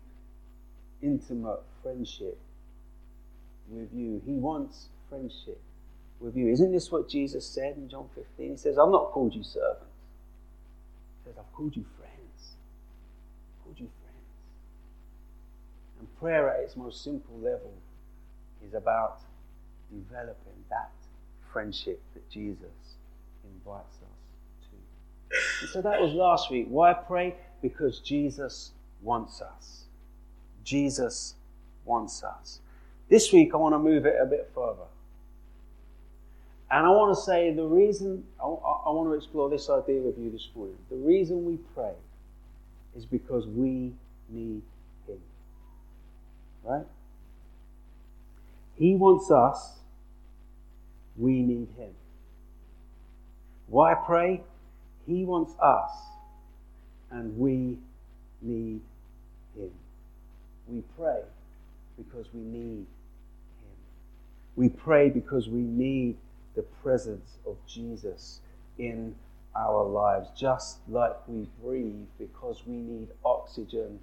intimate 1.02 1.60
friendship 1.82 2.38
with 3.68 3.88
you. 3.94 4.20
He 4.24 4.32
wants 4.32 4.88
friendship 5.08 5.60
with 6.20 6.36
you. 6.36 6.48
Isn't 6.48 6.72
this 6.72 6.90
what 6.90 7.08
Jesus 7.08 7.46
said 7.46 7.76
in 7.76 7.88
John 7.88 8.08
15? 8.14 8.50
He 8.50 8.56
says, 8.56 8.78
I've 8.78 8.90
not 8.90 9.12
called 9.12 9.34
you 9.34 9.42
servants. 9.42 9.84
He 11.24 11.30
says, 11.30 11.38
I've 11.38 11.52
called 11.52 11.76
you 11.76 11.84
friends. 11.96 12.54
I've 13.58 13.64
called 13.64 13.78
you 13.78 13.88
friends. 14.02 14.26
And 16.00 16.18
prayer 16.18 16.48
at 16.50 16.60
its 16.60 16.76
most 16.76 17.02
simple 17.04 17.38
level 17.38 17.72
is 18.66 18.74
about 18.74 19.20
developing 19.90 20.64
that 20.70 20.90
friendship 21.52 22.02
that 22.14 22.28
Jesus 22.30 22.96
invites 23.44 23.96
us 23.96 24.68
to. 24.68 25.62
And 25.62 25.70
so 25.70 25.82
that 25.82 26.00
was 26.00 26.12
last 26.12 26.50
week. 26.50 26.66
Why 26.68 26.92
pray? 26.92 27.34
Because 27.62 28.00
Jesus 28.00 28.72
wants 29.02 29.40
us. 29.40 29.84
Jesus 30.64 31.34
wants 31.84 32.22
us. 32.22 32.60
This 33.08 33.32
week, 33.32 33.54
I 33.54 33.56
want 33.56 33.74
to 33.74 33.78
move 33.78 34.06
it 34.06 34.16
a 34.20 34.26
bit 34.26 34.50
further. 34.54 34.84
And 36.70 36.84
I 36.84 36.90
want 36.90 37.16
to 37.16 37.22
say 37.22 37.52
the 37.52 37.64
reason, 37.64 38.24
I, 38.38 38.44
want 38.44 39.08
to 39.08 39.14
explore 39.14 39.48
this 39.48 39.70
idea 39.70 40.00
with 40.00 40.18
you 40.18 40.30
this 40.30 40.48
morning. 40.54 40.76
The 40.90 40.96
reason 40.96 41.46
we 41.46 41.56
pray 41.74 41.94
is 42.94 43.06
because 43.06 43.46
we 43.46 43.94
need 44.28 44.62
Him. 45.06 45.18
Right? 46.62 46.84
He 48.74 48.94
wants 48.94 49.30
us, 49.30 49.78
we 51.16 51.42
need 51.42 51.68
Him. 51.78 51.90
Why 53.68 53.94
pray? 53.94 54.42
He 55.06 55.24
wants 55.24 55.54
us, 55.60 55.90
and 57.10 57.36
we 57.38 57.78
need 58.42 58.80
Him. 59.56 59.70
We 60.68 60.82
pray 60.98 61.22
because 61.98 62.26
we 62.32 62.40
need 62.40 62.86
him. 62.86 62.86
we 64.56 64.68
pray 64.68 65.10
because 65.10 65.48
we 65.48 65.60
need 65.60 66.16
the 66.54 66.62
presence 66.82 67.38
of 67.46 67.56
Jesus 67.66 68.40
in 68.78 69.14
our 69.56 69.84
lives, 69.84 70.28
just 70.36 70.78
like 70.88 71.16
we 71.26 71.48
breathe 71.62 72.06
because 72.18 72.62
we 72.66 72.76
need 72.76 73.08
oxygen 73.24 73.98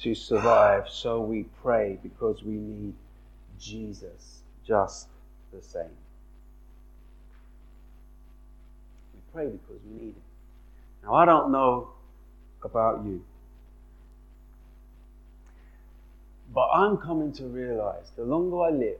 to 0.00 0.14
survive. 0.14 0.88
So 0.88 1.20
we 1.20 1.44
pray 1.62 1.98
because 2.02 2.42
we 2.42 2.54
need 2.54 2.94
Jesus 3.60 4.40
just 4.66 5.08
the 5.52 5.62
same. 5.62 5.84
We 9.14 9.20
pray 9.32 9.46
because 9.46 9.80
we 9.84 10.04
need 10.04 10.14
Him. 10.14 10.22
Now, 11.02 11.14
I 11.14 11.24
don't 11.24 11.50
know 11.50 11.93
about 12.64 13.04
you, 13.04 13.22
but 16.52 16.68
I'm 16.72 16.96
coming 16.96 17.32
to 17.34 17.44
realize 17.44 18.10
the 18.16 18.24
longer 18.24 18.62
I 18.62 18.70
live, 18.70 18.98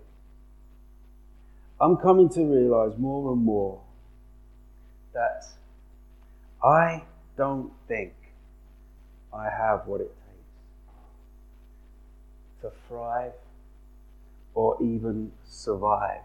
I'm 1.81 1.97
coming 1.97 2.29
to 2.31 2.45
realize 2.45 2.99
more 2.99 3.33
and 3.33 3.45
more 3.45 3.81
that 5.13 5.47
I 6.63 7.03
don't 7.37 7.73
think 7.89 8.13
I 9.33 9.51
have 9.51 9.87
what 9.87 10.01
it 10.01 10.15
takes 10.29 10.35
to 12.63 12.73
thrive 12.89 13.33
or 14.55 14.77
even 14.83 15.33
survive 15.45 16.23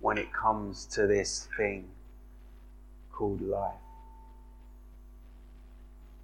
when 0.00 0.18
it 0.18 0.32
comes 0.32 0.86
to 0.86 1.06
this 1.06 1.48
thing 1.56 1.84
called 3.12 3.40
life. 3.40 3.83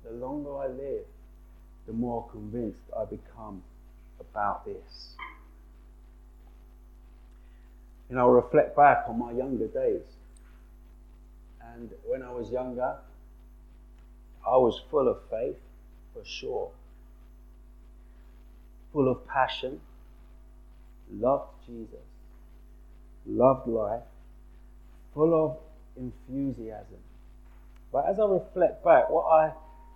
The 0.05 0.13
longer 0.13 0.57
I 0.57 0.67
live, 0.67 1.05
the 1.87 1.93
more 1.93 2.29
convinced 2.31 2.79
I 2.97 3.05
become 3.05 3.63
about 4.19 4.65
this. 4.65 5.15
You 8.09 8.17
know, 8.17 8.29
reflect 8.29 8.77
back 8.77 9.05
on 9.09 9.19
my 9.19 9.33
younger 9.33 9.67
days. 9.67 10.03
And 11.63 11.91
when 12.07 12.23
I 12.23 12.33
was 12.33 12.51
younger, 12.51 12.97
I 14.47 14.57
was 14.57 14.81
full 14.91 15.09
of 15.09 15.19
faith, 15.31 15.57
for 16.13 16.25
sure. 16.25 16.71
Full 18.93 19.09
of 19.09 19.27
passion, 19.29 19.81
loved 21.13 21.51
Jesus, 21.67 22.07
loved 23.27 23.69
life, 23.69 24.03
full 25.15 25.35
of 25.35 25.57
enthusiasm. 25.97 26.99
But 27.93 28.07
as 28.09 28.19
I 28.19 28.25
reflect 28.25 28.85
back, 28.85 29.11
what 29.11 29.27
I 29.27 29.53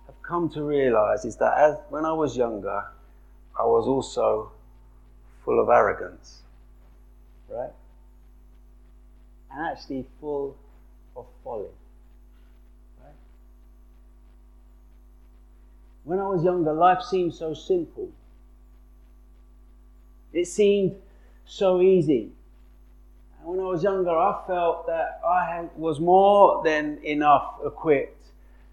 have 0.07 0.21
come 0.21 0.49
to 0.49 0.63
realize 0.63 1.25
is 1.25 1.35
that 1.37 1.57
as, 1.57 1.75
when 1.89 2.05
I 2.05 2.13
was 2.13 2.35
younger, 2.35 2.85
I 3.57 3.63
was 3.63 3.87
also 3.87 4.51
full 5.43 5.59
of 5.59 5.69
arrogance. 5.69 6.41
Right? 7.49 7.71
and 9.55 9.65
actually 9.65 10.05
full 10.19 10.55
of 11.15 11.25
folly. 11.43 11.69
Right? 13.01 13.13
When 16.03 16.19
I 16.19 16.27
was 16.27 16.43
younger, 16.43 16.73
life 16.73 17.01
seemed 17.01 17.33
so 17.33 17.53
simple. 17.53 18.09
It 20.33 20.45
seemed 20.45 20.95
so 21.45 21.81
easy. 21.81 22.31
And 23.39 23.47
when 23.47 23.59
I 23.59 23.63
was 23.63 23.83
younger, 23.83 24.11
I 24.11 24.41
felt 24.45 24.87
that 24.87 25.21
I 25.25 25.65
was 25.77 25.99
more 25.99 26.61
than 26.63 26.99
enough 27.03 27.59
equipped 27.65 28.14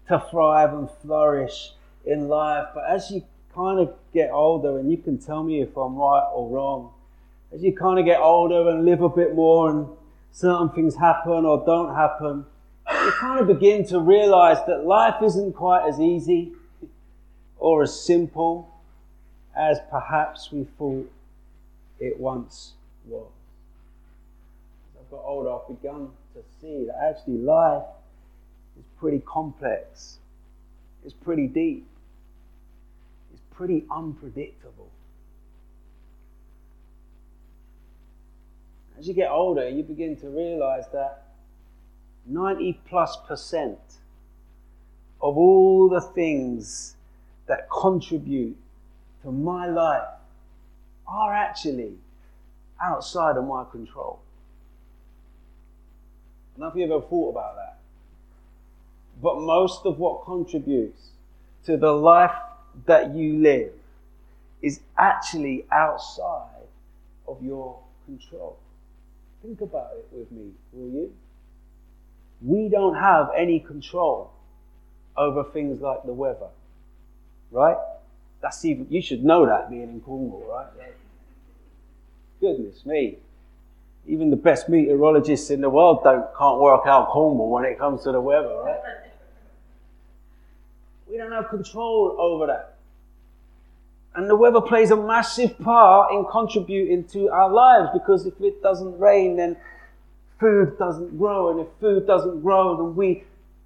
to 0.07 0.23
thrive 0.29 0.73
and 0.73 0.89
flourish 1.01 1.71
in 2.05 2.27
life. 2.27 2.67
But 2.73 2.85
as 2.89 3.11
you 3.11 3.23
kind 3.53 3.79
of 3.79 3.93
get 4.13 4.31
older, 4.31 4.77
and 4.79 4.89
you 4.91 4.97
can 4.97 5.17
tell 5.17 5.43
me 5.43 5.61
if 5.61 5.75
I'm 5.77 5.95
right 5.95 6.29
or 6.33 6.49
wrong, 6.49 6.91
as 7.53 7.61
you 7.61 7.73
kind 7.73 7.99
of 7.99 8.05
get 8.05 8.19
older 8.19 8.69
and 8.69 8.85
live 8.85 9.01
a 9.01 9.09
bit 9.09 9.35
more 9.35 9.69
and 9.69 9.87
certain 10.31 10.69
things 10.69 10.95
happen 10.95 11.45
or 11.45 11.63
don't 11.65 11.93
happen, 11.95 12.45
you 12.91 13.11
kind 13.19 13.39
of 13.39 13.47
begin 13.47 13.85
to 13.87 13.99
realize 13.99 14.57
that 14.67 14.85
life 14.85 15.21
isn't 15.23 15.53
quite 15.53 15.87
as 15.87 15.99
easy 15.99 16.51
or 17.57 17.83
as 17.83 17.97
simple 17.97 18.69
as 19.55 19.79
perhaps 19.89 20.51
we 20.51 20.65
thought 20.77 21.09
it 21.99 22.19
once 22.19 22.73
was. 23.05 23.27
As 24.95 25.01
I've 25.01 25.11
got 25.11 25.23
older, 25.23 25.51
I've 25.51 25.67
begun 25.67 26.09
to 26.33 26.41
see 26.59 26.85
that 26.85 26.97
actually 27.01 27.37
life 27.37 27.83
pretty 29.03 29.21
complex, 29.25 30.19
it's 31.03 31.13
pretty 31.13 31.45
deep, 31.45 31.85
it's 33.33 33.41
pretty 33.51 33.83
unpredictable. 33.91 34.89
As 38.97 39.05
you 39.05 39.13
get 39.13 39.29
older, 39.29 39.67
you 39.67 39.83
begin 39.83 40.15
to 40.21 40.29
realize 40.29 40.85
that 40.93 41.25
90 42.27 42.79
plus 42.87 43.17
percent 43.27 43.77
of 45.21 45.35
all 45.35 45.89
the 45.89 45.99
things 45.99 46.95
that 47.47 47.67
contribute 47.69 48.55
to 49.23 49.33
my 49.33 49.67
life 49.67 50.07
are 51.05 51.33
actually 51.33 51.97
outside 52.81 53.35
of 53.35 53.43
my 53.43 53.65
control. 53.69 54.21
I 56.55 56.59
don't 56.59 56.61
know 56.61 56.71
if 56.71 56.75
you 56.77 56.95
ever 56.95 57.05
thought 57.05 57.31
about 57.31 57.55
that. 57.57 57.82
But 59.21 59.39
most 59.39 59.85
of 59.85 59.99
what 59.99 60.25
contributes 60.25 61.11
to 61.65 61.77
the 61.77 61.91
life 61.91 62.35
that 62.85 63.15
you 63.15 63.37
live 63.37 63.71
is 64.61 64.79
actually 64.97 65.65
outside 65.71 66.67
of 67.27 67.41
your 67.43 67.77
control. 68.05 68.57
Think 69.41 69.61
about 69.61 69.91
it 69.97 70.07
with 70.11 70.31
me, 70.31 70.51
will 70.71 70.89
you? 70.89 71.13
We 72.41 72.69
don't 72.69 72.95
have 72.95 73.29
any 73.37 73.59
control 73.59 74.31
over 75.15 75.43
things 75.43 75.81
like 75.81 76.03
the 76.05 76.13
weather, 76.13 76.47
right? 77.51 77.77
That's 78.41 78.63
even, 78.65 78.87
you 78.89 79.01
should 79.01 79.23
know 79.23 79.45
that 79.45 79.69
being 79.69 79.83
in 79.83 80.01
Cornwall, 80.01 80.45
right? 80.49 80.93
Goodness 82.41 82.85
me. 82.85 83.17
Even 84.05 84.29
the 84.29 84.35
best 84.35 84.67
meteorologists 84.67 85.49
in 85.49 85.61
the 85.61 85.69
world 85.69 86.03
don't, 86.03 86.25
can't 86.37 86.59
work 86.59 86.81
out 86.85 87.09
Cornwall 87.09 87.51
when 87.51 87.63
it 87.63 87.79
comes 87.79 88.03
to 88.03 88.11
the 88.11 88.19
weather, 88.19 88.53
right? 88.63 88.79
We 91.13 91.19
don't 91.19 91.31
have 91.31 91.49
control 91.49 92.15
over 92.17 92.47
that. 92.47 92.73
And 94.15 94.27
the 94.27 94.35
weather 94.35 94.61
plays 94.61 94.89
a 94.89 94.95
massive 94.95 95.59
part 95.59 96.11
in 96.11 96.25
contributing 96.25 97.03
to 97.09 97.29
our 97.29 97.51
lives 97.51 97.89
because 97.93 98.25
if 98.25 98.33
it 98.41 98.63
doesn't 98.63 98.97
rain, 98.97 99.35
then 99.35 99.55
food 100.39 100.75
doesn't 100.79 101.15
grow. 101.19 101.51
And 101.51 101.59
if 101.59 101.67
food 101.79 102.07
doesn't 102.07 102.41
grow, 102.41 102.77
then 102.77 102.95
we 102.95 103.25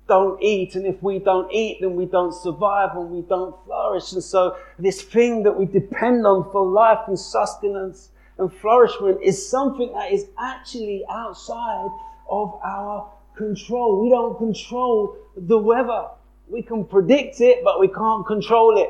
don't 0.09 0.43
eat. 0.43 0.75
And 0.75 0.85
if 0.85 1.01
we 1.01 1.19
don't 1.19 1.49
eat, 1.49 1.77
then 1.79 1.95
we 1.95 2.05
don't 2.05 2.33
survive 2.33 2.97
and 2.97 3.11
we 3.11 3.21
don't 3.21 3.55
flourish. 3.63 4.11
And 4.11 4.21
so 4.21 4.57
this 4.77 5.01
thing 5.01 5.43
that 5.43 5.57
we 5.57 5.67
depend 5.67 6.27
on 6.27 6.51
for 6.51 6.65
life 6.65 7.07
and 7.07 7.17
sustenance 7.17 8.09
and 8.37 8.51
flourishment 8.51 9.19
is 9.23 9.49
something 9.49 9.93
that 9.93 10.11
is 10.11 10.25
actually 10.37 11.05
outside 11.09 11.87
of 12.29 12.59
our 12.61 13.09
control. 13.37 14.03
We 14.03 14.09
don't 14.09 14.37
control 14.37 15.15
the 15.37 15.57
weather. 15.57 16.07
We 16.49 16.61
can 16.61 16.85
predict 16.85 17.41
it, 17.41 17.63
but 17.63 17.79
we 17.79 17.87
can't 17.87 18.25
control 18.25 18.77
it. 18.77 18.89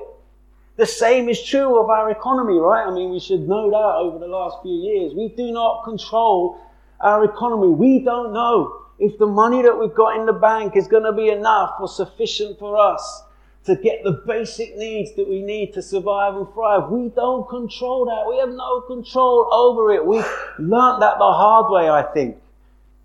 The 0.75 0.85
same 0.85 1.27
is 1.27 1.43
true 1.43 1.79
of 1.79 1.89
our 1.89 2.11
economy, 2.11 2.57
right? 2.59 2.85
I 2.85 2.93
mean, 2.93 3.09
we 3.09 3.19
should 3.19 3.47
know 3.47 3.71
that 3.71 3.95
over 3.97 4.19
the 4.19 4.27
last 4.27 4.61
few 4.61 4.75
years. 4.75 5.13
We 5.15 5.29
do 5.29 5.51
not 5.51 5.83
control 5.83 6.61
our 7.01 7.23
economy. 7.23 7.69
We 7.69 8.03
don't 8.03 8.31
know 8.31 8.83
if 8.99 9.17
the 9.17 9.25
money 9.25 9.63
that 9.63 9.77
we've 9.77 9.93
got 9.93 10.19
in 10.19 10.27
the 10.27 10.33
bank 10.33 10.75
is 10.75 10.87
going 10.87 11.03
to 11.03 11.13
be 11.13 11.29
enough 11.29 11.75
or 11.79 11.87
sufficient 11.87 12.59
for 12.59 12.77
us 12.77 13.23
to 13.65 13.75
get 13.75 14.03
the 14.03 14.23
basic 14.25 14.77
needs 14.77 15.13
that 15.15 15.27
we 15.27 15.41
need 15.41 15.73
to 15.73 15.81
survive 15.81 16.35
and 16.35 16.47
thrive. 16.53 16.89
We 16.89 17.09
don't 17.09 17.47
control 17.49 18.05
that. 18.05 18.25
We 18.29 18.37
have 18.37 18.49
no 18.49 18.81
control 18.81 19.51
over 19.51 19.91
it. 19.91 20.05
We 20.05 20.17
learnt 20.57 21.01
that 21.01 21.17
the 21.17 21.31
hard 21.33 21.71
way, 21.71 21.89
I 21.89 22.03
think, 22.03 22.37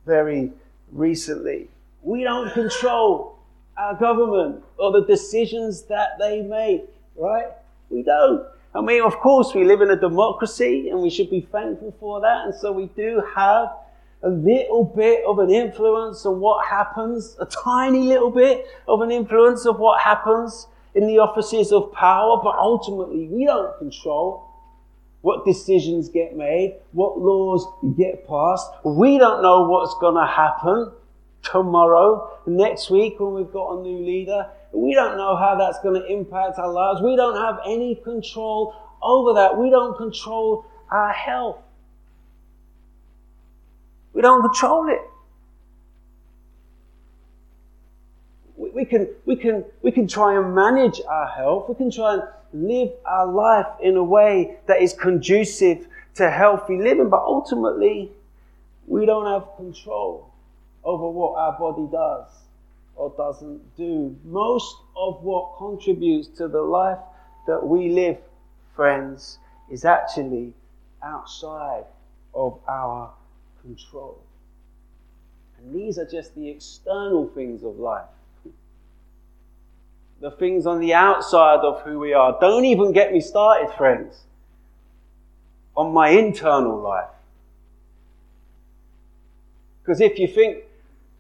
very 0.07 0.53
recently. 0.93 1.69
We 2.03 2.23
don't 2.23 2.53
control 2.53 3.39
our 3.77 3.95
government 3.95 4.63
or 4.79 4.93
the 4.93 5.05
decisions 5.07 5.83
that 5.83 6.19
they 6.19 6.43
make, 6.43 6.85
right? 7.17 7.49
We 7.91 8.03
don't. 8.03 8.47
I 8.75 8.81
mean, 8.81 9.03
of 9.03 9.19
course, 9.19 9.55
we 9.55 9.65
live 9.65 9.83
in 9.83 9.91
a 9.91 9.97
democracy 9.97 10.89
and 10.89 11.01
we 11.01 11.11
should 11.11 11.31
be 11.31 11.43
thankful 11.53 11.95
for 12.01 12.21
that. 12.21 12.47
And 12.47 12.55
so 12.55 12.73
we 12.73 12.87
do 12.97 13.23
have 13.35 13.69
a 14.23 14.31
little 14.31 14.85
bit 14.85 15.25
of 15.27 15.39
an 15.41 15.51
influence 15.51 16.25
on 16.25 16.41
what 16.41 16.67
happens, 16.67 17.37
a 17.41 17.47
tiny 17.47 18.01
little 18.01 18.31
bit 18.31 18.67
of 18.89 19.03
an 19.03 19.11
influence 19.11 19.67
of 19.67 19.79
what 19.79 20.01
happens 20.01 20.69
in 20.95 21.07
the 21.07 21.19
offices 21.19 21.73
of 21.73 21.93
power, 21.93 22.41
but 22.43 22.55
ultimately 22.57 23.27
we 23.29 23.45
don't 23.45 23.77
control 23.79 24.49
what 25.23 25.45
decisions 25.45 26.09
get 26.09 26.37
made, 26.37 26.77
what 26.93 27.19
laws 27.19 27.67
get 27.97 28.27
passed. 28.27 28.69
We 28.85 29.19
don't 29.19 29.43
know 29.43 29.69
what's 29.69 29.95
going 30.01 30.17
to 30.17 30.27
happen 30.27 30.93
tomorrow, 31.43 32.39
next 32.47 32.91
week 32.91 33.19
when 33.19 33.35
we've 33.35 33.53
got 33.53 33.79
a 33.79 33.83
new 33.83 33.99
leader. 33.99 34.47
We 34.73 34.95
don't 34.95 35.17
know 35.17 35.37
how 35.37 35.57
that's 35.57 35.79
going 35.81 36.01
to 36.01 36.07
impact 36.07 36.59
our 36.59 36.73
lives. 36.73 37.01
We 37.03 37.17
don't 37.17 37.37
have 37.37 37.61
any 37.67 37.97
control 37.97 38.75
over 39.03 39.35
that. 39.35 39.57
We 39.57 39.71
don't 39.71 39.97
control 39.97 40.65
our 40.91 41.13
health. 41.13 41.59
We 44.13 44.23
don't 44.23 44.43
control 44.43 44.89
it. 44.89 45.01
We, 48.57 48.85
can, 48.85 49.09
we, 49.27 49.37
can, 49.37 49.65
we 49.83 49.91
can 49.91 50.07
try 50.07 50.37
and 50.37 50.55
manage 50.55 51.01
our 51.09 51.27
health. 51.27 51.69
We 51.69 51.75
can 51.75 51.91
try 51.91 52.15
and 52.15 52.23
live 52.53 52.93
our 53.05 53.27
life 53.27 53.67
in 53.83 53.97
a 53.97 54.05
way 54.05 54.59
that 54.67 54.81
is 54.81 54.93
conducive 54.93 55.87
to 56.15 56.31
healthy 56.31 56.79
living, 56.79 57.09
but 57.09 57.23
ultimately, 57.23 58.13
we 58.87 59.07
don't 59.07 59.27
have 59.27 59.57
control 59.57 60.32
over 60.85 61.09
what 61.09 61.39
our 61.39 61.59
body 61.59 61.89
does 61.91 62.29
or 62.97 63.13
doesn't 63.17 63.77
do. 63.77 64.17
Most 64.25 64.77
of 64.97 65.23
what 65.23 65.57
contributes 65.59 66.29
to 66.39 66.49
the 66.49 66.63
life 66.63 66.99
that 67.47 67.65
we 67.67 67.89
live, 67.89 68.19
friends, 68.75 69.39
is 69.71 69.85
actually 69.85 70.53
outside 71.03 71.85
of 72.35 72.59
our 72.69 73.11
control. 73.63 74.19
And 75.59 75.75
these 75.75 75.99
are 75.99 76.09
just 76.09 76.35
the 76.35 76.49
external 76.49 77.29
things 77.29 77.63
of 77.63 77.79
life. 77.79 78.07
The 80.21 80.31
things 80.31 80.67
on 80.67 80.81
the 80.81 80.95
outside 80.95 81.61
of 81.61 81.83
who 81.83 81.99
we 81.99 82.13
are. 82.13 82.37
Don't 82.41 82.65
even 82.65 82.93
get 82.93 83.13
me 83.13 83.21
started, 83.21 83.73
friends, 83.75 84.23
on 85.77 85.93
my 85.93 86.11
internal 86.11 86.79
life. 86.79 87.09
Because 89.83 90.01
if 90.01 90.19
you 90.19 90.29
think 90.29 90.65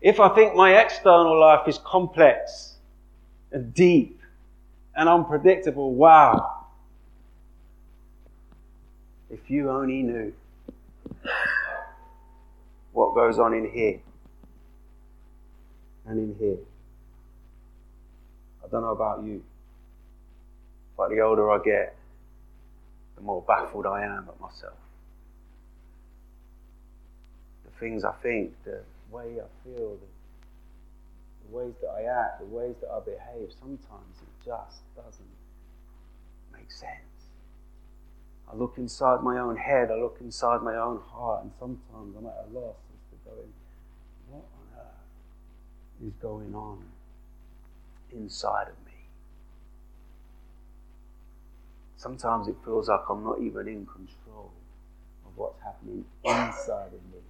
if 0.02 0.18
I 0.18 0.28
think 0.30 0.54
my 0.54 0.80
external 0.80 1.38
life 1.38 1.68
is 1.68 1.78
complex 1.78 2.74
and 3.52 3.72
deep 3.72 4.20
and 4.96 5.08
unpredictable, 5.08 5.94
wow. 5.94 6.66
If 9.30 9.48
you 9.48 9.70
only 9.70 10.02
knew 10.02 10.32
what 12.92 13.14
goes 13.14 13.38
on 13.38 13.54
in 13.54 13.70
here 13.70 14.00
and 16.06 16.18
in 16.18 16.36
here. 16.38 16.58
I 18.64 18.68
don't 18.68 18.82
know 18.82 18.90
about 18.90 19.22
you, 19.22 19.42
but 20.96 21.10
the 21.10 21.20
older 21.20 21.50
I 21.50 21.58
get, 21.62 21.94
the 23.16 23.22
more 23.22 23.42
baffled 23.42 23.86
I 23.86 24.04
am 24.04 24.28
at 24.28 24.40
myself. 24.40 24.74
The 27.64 27.70
things 27.78 28.04
I 28.04 28.12
think, 28.22 28.52
the 28.64 28.80
way 29.12 29.38
I 29.38 29.48
feel, 29.62 29.98
the, 30.00 30.08
the 31.44 31.56
ways 31.56 31.74
that 31.82 31.88
I 31.88 32.04
act, 32.04 32.40
the 32.40 32.46
ways 32.46 32.74
that 32.80 32.90
I 32.90 33.00
behave, 33.00 33.52
sometimes 33.60 34.16
it 34.22 34.44
just 34.44 34.80
doesn't 34.96 35.36
make 36.52 36.70
sense. 36.70 37.12
I 38.50 38.56
look 38.56 38.74
inside 38.78 39.22
my 39.22 39.38
own 39.38 39.56
head, 39.56 39.90
I 39.90 39.96
look 39.96 40.18
inside 40.20 40.62
my 40.62 40.76
own 40.76 41.00
heart, 41.12 41.44
and 41.44 41.52
sometimes 41.58 42.16
I'm 42.18 42.26
at 42.26 42.46
a 42.46 42.58
loss 42.58 42.76
as 42.92 43.00
to 43.10 43.30
going, 43.30 43.52
what 44.28 44.44
on 44.58 44.80
earth 44.80 46.06
is 46.06 46.12
going 46.20 46.54
on 46.54 46.84
inside 48.12 48.68
of 48.68 48.86
me? 48.86 48.92
Sometimes 51.96 52.48
it 52.48 52.56
feels 52.64 52.88
like 52.88 53.00
I'm 53.08 53.22
not 53.22 53.40
even 53.40 53.68
in 53.68 53.86
control 53.86 54.50
of 55.24 55.36
what's 55.36 55.62
happening 55.62 56.04
inside 56.24 56.88
of 56.88 57.02
me, 57.12 57.20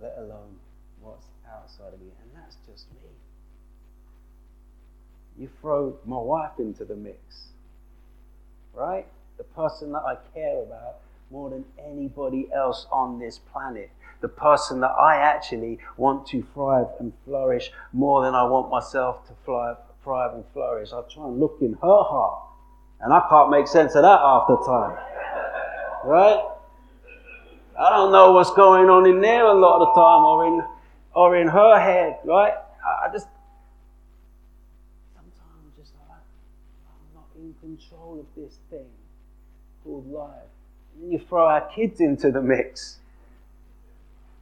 let 0.00 0.14
alone 0.18 0.58
what's 1.02 1.26
outside 1.52 1.92
of 1.92 2.00
me, 2.00 2.12
and 2.22 2.30
that's 2.42 2.56
just 2.66 2.86
me. 2.92 3.10
You 5.38 5.48
throw 5.60 5.96
my 6.04 6.18
wife 6.18 6.58
into 6.58 6.84
the 6.84 6.96
mix, 6.96 7.18
right? 8.74 9.06
The 9.38 9.44
person 9.44 9.92
that 9.92 10.02
I 10.02 10.16
care 10.34 10.62
about 10.62 10.96
more 11.30 11.50
than 11.50 11.64
anybody 11.78 12.48
else 12.54 12.86
on 12.92 13.18
this 13.18 13.38
planet. 13.52 13.90
The 14.20 14.28
person 14.28 14.80
that 14.80 14.90
I 14.90 15.16
actually 15.16 15.78
want 15.96 16.26
to 16.28 16.46
thrive 16.54 16.86
and 17.00 17.12
flourish 17.24 17.72
more 17.92 18.22
than 18.22 18.34
I 18.34 18.44
want 18.44 18.70
myself 18.70 19.26
to 19.26 19.32
thrive, 19.44 19.76
thrive 20.04 20.34
and 20.34 20.44
flourish. 20.52 20.92
I 20.92 21.02
try 21.12 21.24
and 21.26 21.40
look 21.40 21.58
in 21.60 21.72
her 21.72 22.02
heart, 22.02 22.44
and 23.00 23.12
I 23.12 23.26
can't 23.28 23.50
make 23.50 23.66
sense 23.66 23.94
of 23.96 24.02
that 24.02 24.20
half 24.20 24.46
the 24.46 24.56
time. 24.58 24.96
Right? 26.04 26.44
I 27.78 27.90
don't 27.90 28.12
know 28.12 28.32
what's 28.32 28.52
going 28.52 28.90
on 28.90 29.06
in 29.06 29.20
there 29.20 29.46
a 29.46 29.54
lot 29.54 29.80
of 29.80 29.88
the 29.88 29.94
time, 29.94 30.24
or 30.24 30.46
in 30.46 30.62
or 31.14 31.36
in 31.36 31.48
her 31.48 31.78
head, 31.78 32.18
right? 32.24 32.54
I 32.84 33.08
just 33.12 33.28
sometimes 35.14 35.76
just 35.78 35.92
like 36.08 36.18
I'm 36.88 37.14
not 37.14 37.28
in 37.36 37.54
control 37.60 38.20
of 38.20 38.26
this 38.42 38.58
thing 38.70 38.86
called 39.84 40.10
life. 40.10 40.50
And 41.00 41.12
you 41.12 41.18
throw 41.18 41.46
our 41.46 41.68
kids 41.74 42.00
into 42.00 42.30
the 42.30 42.42
mix. 42.42 42.98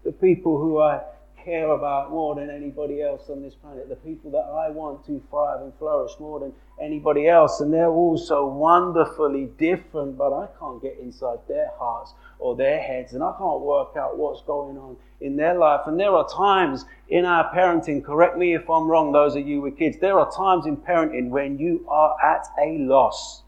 The 0.04 0.12
people 0.12 0.59
who 0.59 0.80
I 0.80 1.02
care 1.44 1.70
about 1.70 2.11
more 2.11 2.35
than 2.35 2.50
anybody 2.50 3.02
else 3.02 3.28
on 3.30 3.42
this 3.42 3.54
planet, 3.54 3.88
the 3.88 3.96
people 3.96 4.30
that 4.30 4.44
I 4.44 4.70
want 4.70 5.06
to 5.06 5.22
thrive 5.30 5.62
and 5.62 5.72
flourish 5.78 6.12
more 6.18 6.40
than 6.40 6.52
anybody 6.80 7.28
else. 7.28 7.61
And 7.61 7.72
they're 7.72 7.88
all 7.88 8.18
so 8.18 8.46
wonderfully 8.46 9.46
different, 9.59 10.16
but 10.18 10.33
I 10.33 10.48
can't 10.59 10.83
get 10.83 10.98
inside 11.00 11.38
their 11.48 11.70
hearts 11.78 12.12
or 12.40 12.57
their 12.57 12.81
heads, 12.81 13.12
and 13.12 13.22
I 13.22 13.33
can't 13.38 13.61
work 13.61 13.96
out 13.96 14.16
what's 14.16 14.42
going 14.42 14.79
on 14.79 14.96
in 15.20 15.37
their 15.37 15.55
life. 15.55 15.83
And 15.87 16.00
there 16.00 16.11
are 16.11 16.26
times 16.29 16.87
in 17.09 17.24
our 17.24 17.55
parenting, 17.55 18.03
correct 18.03 18.37
me 18.37 18.55
if 18.55 18.68
I'm 18.68 18.88
wrong, 18.88 19.12
those 19.12 19.37
of 19.37 19.46
you 19.46 19.61
with 19.61 19.79
kids, 19.79 19.98
there 20.00 20.18
are 20.18 20.31
times 20.33 20.66
in 20.66 20.76
parenting 20.76 21.29
when 21.29 21.59
you 21.59 21.87
are 21.88 22.16
at 22.24 22.46
a 22.59 22.79
loss. 22.79 23.42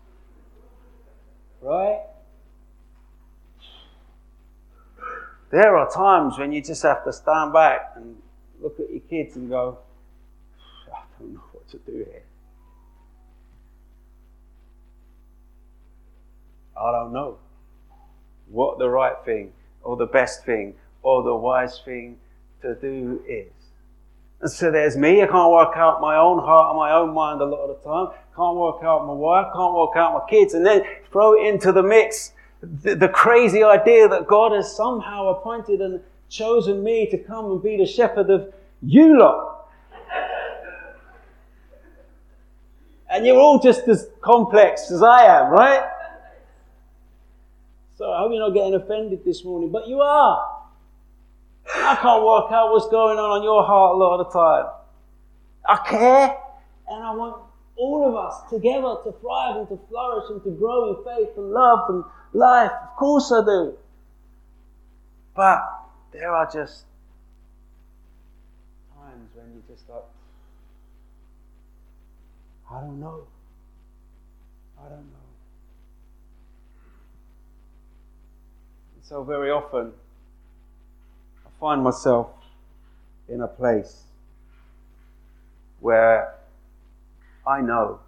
Right? 1.62 2.02
There 5.50 5.76
are 5.76 5.90
times 5.90 6.38
when 6.38 6.52
you 6.52 6.62
just 6.62 6.82
have 6.82 7.04
to 7.04 7.12
stand 7.12 7.52
back 7.52 7.92
and 7.96 8.16
look 8.60 8.78
at 8.78 8.90
your 8.90 9.00
kids 9.00 9.36
and 9.36 9.48
go, 9.48 9.78
I 10.94 11.00
don't 11.18 11.34
know 11.34 11.42
what 11.52 11.68
to 11.70 11.78
do 11.78 11.92
here. 11.92 12.22
I 16.76 16.90
don't 16.90 17.12
know 17.12 17.38
what 18.52 18.78
the 18.78 18.88
right 18.88 19.16
thing 19.24 19.52
or 19.82 19.96
the 19.96 20.06
best 20.06 20.44
thing 20.44 20.74
or 21.02 21.22
the 21.22 21.34
wise 21.34 21.80
thing 21.84 22.18
to 22.60 22.74
do 22.76 23.22
is. 23.26 23.50
And 24.40 24.50
so 24.50 24.70
there's 24.70 24.96
me. 24.96 25.22
I 25.22 25.26
can't 25.26 25.52
work 25.52 25.76
out 25.76 26.00
my 26.00 26.16
own 26.16 26.38
heart 26.38 26.70
and 26.70 26.76
my 26.76 26.92
own 26.92 27.14
mind 27.14 27.40
a 27.40 27.44
lot 27.44 27.68
of 27.68 27.80
the 27.80 27.88
time. 27.88 28.08
Can't 28.34 28.56
work 28.56 28.82
out 28.82 29.06
my 29.06 29.12
wife. 29.12 29.46
Can't 29.54 29.74
work 29.74 29.96
out 29.96 30.14
my 30.14 30.28
kids. 30.28 30.54
And 30.54 30.66
then 30.66 30.82
throw 31.10 31.40
into 31.46 31.70
the 31.70 31.82
mix. 31.82 32.32
The, 32.60 32.94
the 32.94 33.08
crazy 33.08 33.62
idea 33.62 34.08
that 34.08 34.26
God 34.26 34.52
has 34.52 34.74
somehow 34.74 35.28
appointed 35.28 35.80
and 35.80 36.00
chosen 36.28 36.82
me 36.82 37.08
to 37.10 37.18
come 37.18 37.52
and 37.52 37.62
be 37.62 37.76
the 37.76 37.86
shepherd 37.86 38.30
of 38.30 38.52
you 38.82 39.18
lot. 39.18 39.68
And 43.10 43.26
you're 43.26 43.38
all 43.38 43.60
just 43.60 43.86
as 43.88 44.08
complex 44.22 44.90
as 44.90 45.02
I 45.02 45.24
am, 45.24 45.52
right? 45.52 45.82
I 48.10 48.18
hope 48.20 48.32
you're 48.32 48.40
not 48.40 48.54
getting 48.54 48.74
offended 48.74 49.24
this 49.24 49.44
morning, 49.44 49.70
but 49.70 49.86
you 49.86 50.00
are. 50.00 50.60
I 51.74 51.96
can't 51.96 52.24
work 52.24 52.50
out 52.52 52.72
what's 52.72 52.88
going 52.88 53.18
on 53.18 53.30
on 53.30 53.42
your 53.42 53.64
heart 53.64 53.94
a 53.94 53.98
lot 53.98 54.20
of 54.20 54.26
the 54.26 54.38
time. 54.38 54.66
I 55.68 55.76
care, 55.88 56.36
and 56.88 57.04
I 57.04 57.14
want 57.14 57.36
all 57.76 58.08
of 58.08 58.14
us 58.16 58.50
together 58.50 58.96
to 59.04 59.12
thrive 59.20 59.56
and 59.56 59.68
to 59.68 59.78
flourish 59.88 60.30
and 60.30 60.42
to 60.44 60.50
grow 60.50 60.90
in 60.90 61.04
faith 61.04 61.36
and 61.36 61.50
love 61.50 61.88
and 61.88 62.04
life. 62.32 62.70
Of 62.70 62.96
course 62.96 63.32
I 63.32 63.44
do. 63.44 63.78
But 65.34 65.62
there 66.12 66.34
are 66.34 66.46
just 66.46 66.84
times 68.94 69.30
when 69.34 69.46
you 69.54 69.62
just 69.68 69.88
like, 69.88 70.02
I 72.70 72.80
don't 72.80 73.00
know. 73.00 73.26
I 74.78 74.88
don't 74.88 75.06
know. 75.12 75.21
So 79.02 79.22
very 79.22 79.50
often, 79.50 79.92
I 81.44 81.50
find 81.60 81.82
myself 81.82 82.28
in 83.28 83.40
a 83.40 83.48
place 83.48 84.04
where 85.80 86.34
I 87.46 87.60
know 87.60 88.00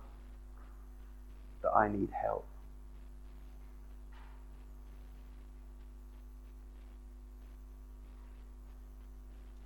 that 1.62 1.70
I 1.70 1.88
need 1.88 2.08
help. 2.10 2.46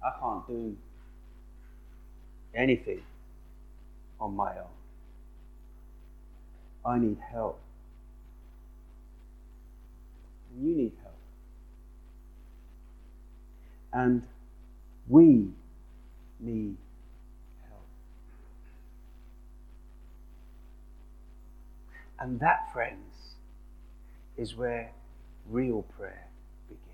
I 0.02 0.10
can't 0.18 0.46
do 0.46 0.76
anything 2.54 3.02
on 4.20 4.34
my 4.34 4.50
own. 4.50 4.74
I 6.84 6.98
need 6.98 7.18
help. 7.30 7.60
You 10.58 10.74
need 10.74 10.92
help. 11.02 11.08
And 13.92 14.22
we 15.09 15.48
need 16.40 16.77
help. 17.68 17.87
And 22.20 22.40
that, 22.40 22.72
friends, 22.72 23.35
is 24.37 24.55
where 24.55 24.92
real 25.48 25.83
prayer 25.96 26.27
begins. 26.68 26.85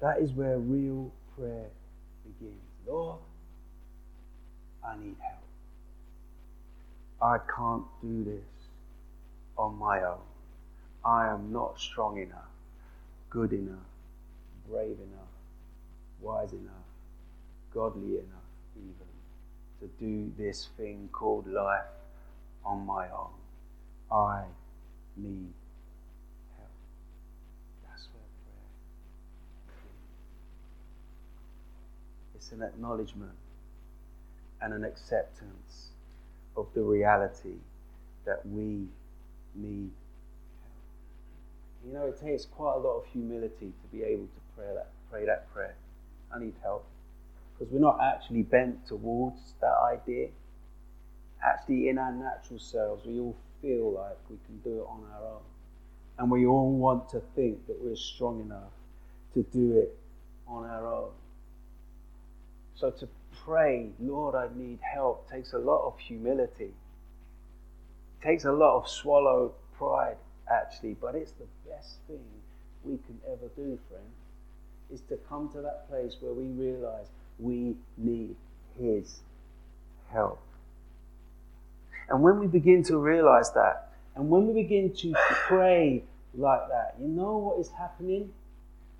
That 0.00 0.18
is 0.18 0.32
where 0.32 0.58
real 0.58 1.10
prayer 1.36 1.68
begins. 2.24 2.60
Lord, 2.86 3.18
I 4.84 4.96
need 4.96 5.16
help. 5.20 5.38
I 7.22 7.38
can't 7.54 7.84
do 8.02 8.24
this 8.24 8.66
on 9.56 9.78
my 9.78 10.02
own. 10.02 10.18
I 11.04 11.28
am 11.28 11.52
not 11.52 11.78
strong 11.78 12.18
enough, 12.18 12.50
good 13.30 13.52
enough, 13.52 13.78
brave 14.68 14.98
enough, 14.98 15.32
wise 16.20 16.52
enough, 16.52 16.86
godly 17.74 18.18
enough, 18.18 18.50
even 18.76 19.06
to 19.80 19.88
do 19.98 20.32
this 20.38 20.68
thing 20.76 21.08
called 21.12 21.46
life 21.48 21.84
on 22.64 22.86
my 22.86 23.06
own. 23.10 23.32
I 24.10 24.44
need 25.16 25.52
help. 26.56 26.70
That's 27.88 28.06
where 28.12 28.22
prayer 28.44 28.68
It's 32.36 32.52
an 32.52 32.62
acknowledgement 32.62 33.32
and 34.60 34.72
an 34.72 34.84
acceptance 34.84 35.88
of 36.56 36.66
the 36.74 36.82
reality 36.82 37.56
that 38.24 38.46
we 38.46 38.86
need 39.54 39.90
help. 40.62 41.86
you 41.86 41.92
know, 41.92 42.06
it 42.06 42.20
takes 42.20 42.44
quite 42.44 42.74
a 42.74 42.78
lot 42.78 42.98
of 42.98 43.06
humility 43.06 43.72
to 43.82 43.96
be 43.96 44.04
able 44.04 44.26
to 44.26 44.41
pray 44.56 44.66
that, 44.74 44.88
pray 45.10 45.26
that 45.26 45.52
prayer. 45.52 45.74
I 46.34 46.38
need 46.38 46.54
help. 46.62 46.84
Because 47.58 47.72
we're 47.72 47.80
not 47.80 47.98
actually 48.02 48.42
bent 48.42 48.86
towards 48.86 49.54
that 49.60 49.76
idea. 49.84 50.28
Actually, 51.44 51.88
in 51.88 51.98
our 51.98 52.12
natural 52.12 52.58
selves, 52.58 53.04
we 53.04 53.18
all 53.18 53.36
feel 53.60 53.92
like 53.92 54.18
we 54.30 54.36
can 54.46 54.58
do 54.64 54.80
it 54.80 54.86
on 54.88 55.04
our 55.14 55.32
own. 55.34 55.42
And 56.18 56.30
we 56.30 56.46
all 56.46 56.72
want 56.72 57.08
to 57.10 57.22
think 57.34 57.66
that 57.66 57.76
we're 57.80 57.96
strong 57.96 58.40
enough 58.40 58.72
to 59.34 59.42
do 59.52 59.78
it 59.78 59.96
on 60.46 60.64
our 60.64 60.86
own. 60.86 61.10
So 62.74 62.90
to 62.90 63.08
pray, 63.44 63.90
Lord, 64.00 64.34
I 64.34 64.48
need 64.56 64.78
help, 64.80 65.30
takes 65.30 65.52
a 65.52 65.58
lot 65.58 65.86
of 65.86 65.98
humility. 65.98 66.72
It 68.20 68.24
takes 68.24 68.44
a 68.44 68.52
lot 68.52 68.76
of 68.76 68.88
swallowed 68.88 69.52
pride 69.76 70.16
actually, 70.50 70.96
but 71.00 71.14
it's 71.14 71.32
the 71.32 71.46
best 71.68 71.96
thing 72.06 72.20
we 72.84 72.98
can 73.06 73.18
ever 73.26 73.48
do, 73.56 73.78
friend, 73.88 74.04
is 74.90 75.00
to 75.08 75.16
come 75.28 75.48
to 75.50 75.60
that 75.60 75.88
place 75.88 76.16
where 76.20 76.32
we 76.32 76.46
realize 76.46 77.06
we 77.38 77.76
need 77.96 78.36
His 78.78 79.20
help. 80.10 80.40
And 82.08 82.22
when 82.22 82.38
we 82.38 82.46
begin 82.46 82.82
to 82.84 82.98
realize 82.98 83.52
that, 83.52 83.92
and 84.14 84.28
when 84.28 84.46
we 84.46 84.62
begin 84.62 84.92
to 84.96 85.14
pray 85.46 86.04
like 86.34 86.68
that, 86.68 86.94
you 87.00 87.08
know 87.08 87.38
what 87.38 87.58
is 87.58 87.70
happening? 87.70 88.30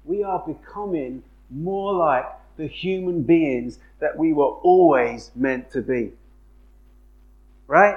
We 0.04 0.22
are 0.22 0.42
becoming 0.46 1.22
more 1.50 1.92
like 1.94 2.24
the 2.56 2.66
human 2.66 3.22
beings 3.22 3.78
that 4.00 4.16
we 4.16 4.32
were 4.32 4.44
always 4.44 5.30
meant 5.34 5.70
to 5.72 5.82
be. 5.82 6.12
Right? 7.66 7.96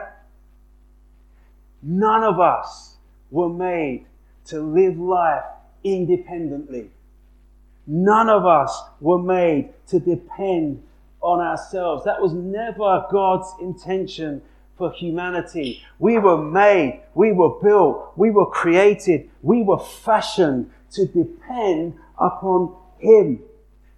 None 1.82 2.24
of 2.24 2.40
us 2.40 2.96
were 3.32 3.50
made 3.50 4.06
to 4.46 4.60
live 4.60 4.98
life 4.98 5.44
independently. 5.84 6.90
None 7.88 8.30
of 8.30 8.46
us 8.46 8.82
were 9.00 9.22
made 9.22 9.74
to 9.88 10.00
depend 10.00 10.84
on 11.22 11.40
ourselves. 11.40 12.04
That 12.06 12.22
was 12.22 12.34
never 12.34 13.06
God's 13.12 13.54
intention 13.62 14.42
for 14.78 14.92
humanity. 14.92 15.84
We 16.00 16.20
were 16.20 16.38
made, 16.38 17.02
we 17.14 17.32
were 17.32 17.60
built, 17.62 18.14
we 18.16 18.30
were 18.32 18.46
created, 18.48 19.30
we 19.42 19.64
were 19.64 19.80
fashioned 19.80 20.72
to 20.92 21.06
depend 21.06 21.94
upon 22.20 22.76
Him, 23.00 23.42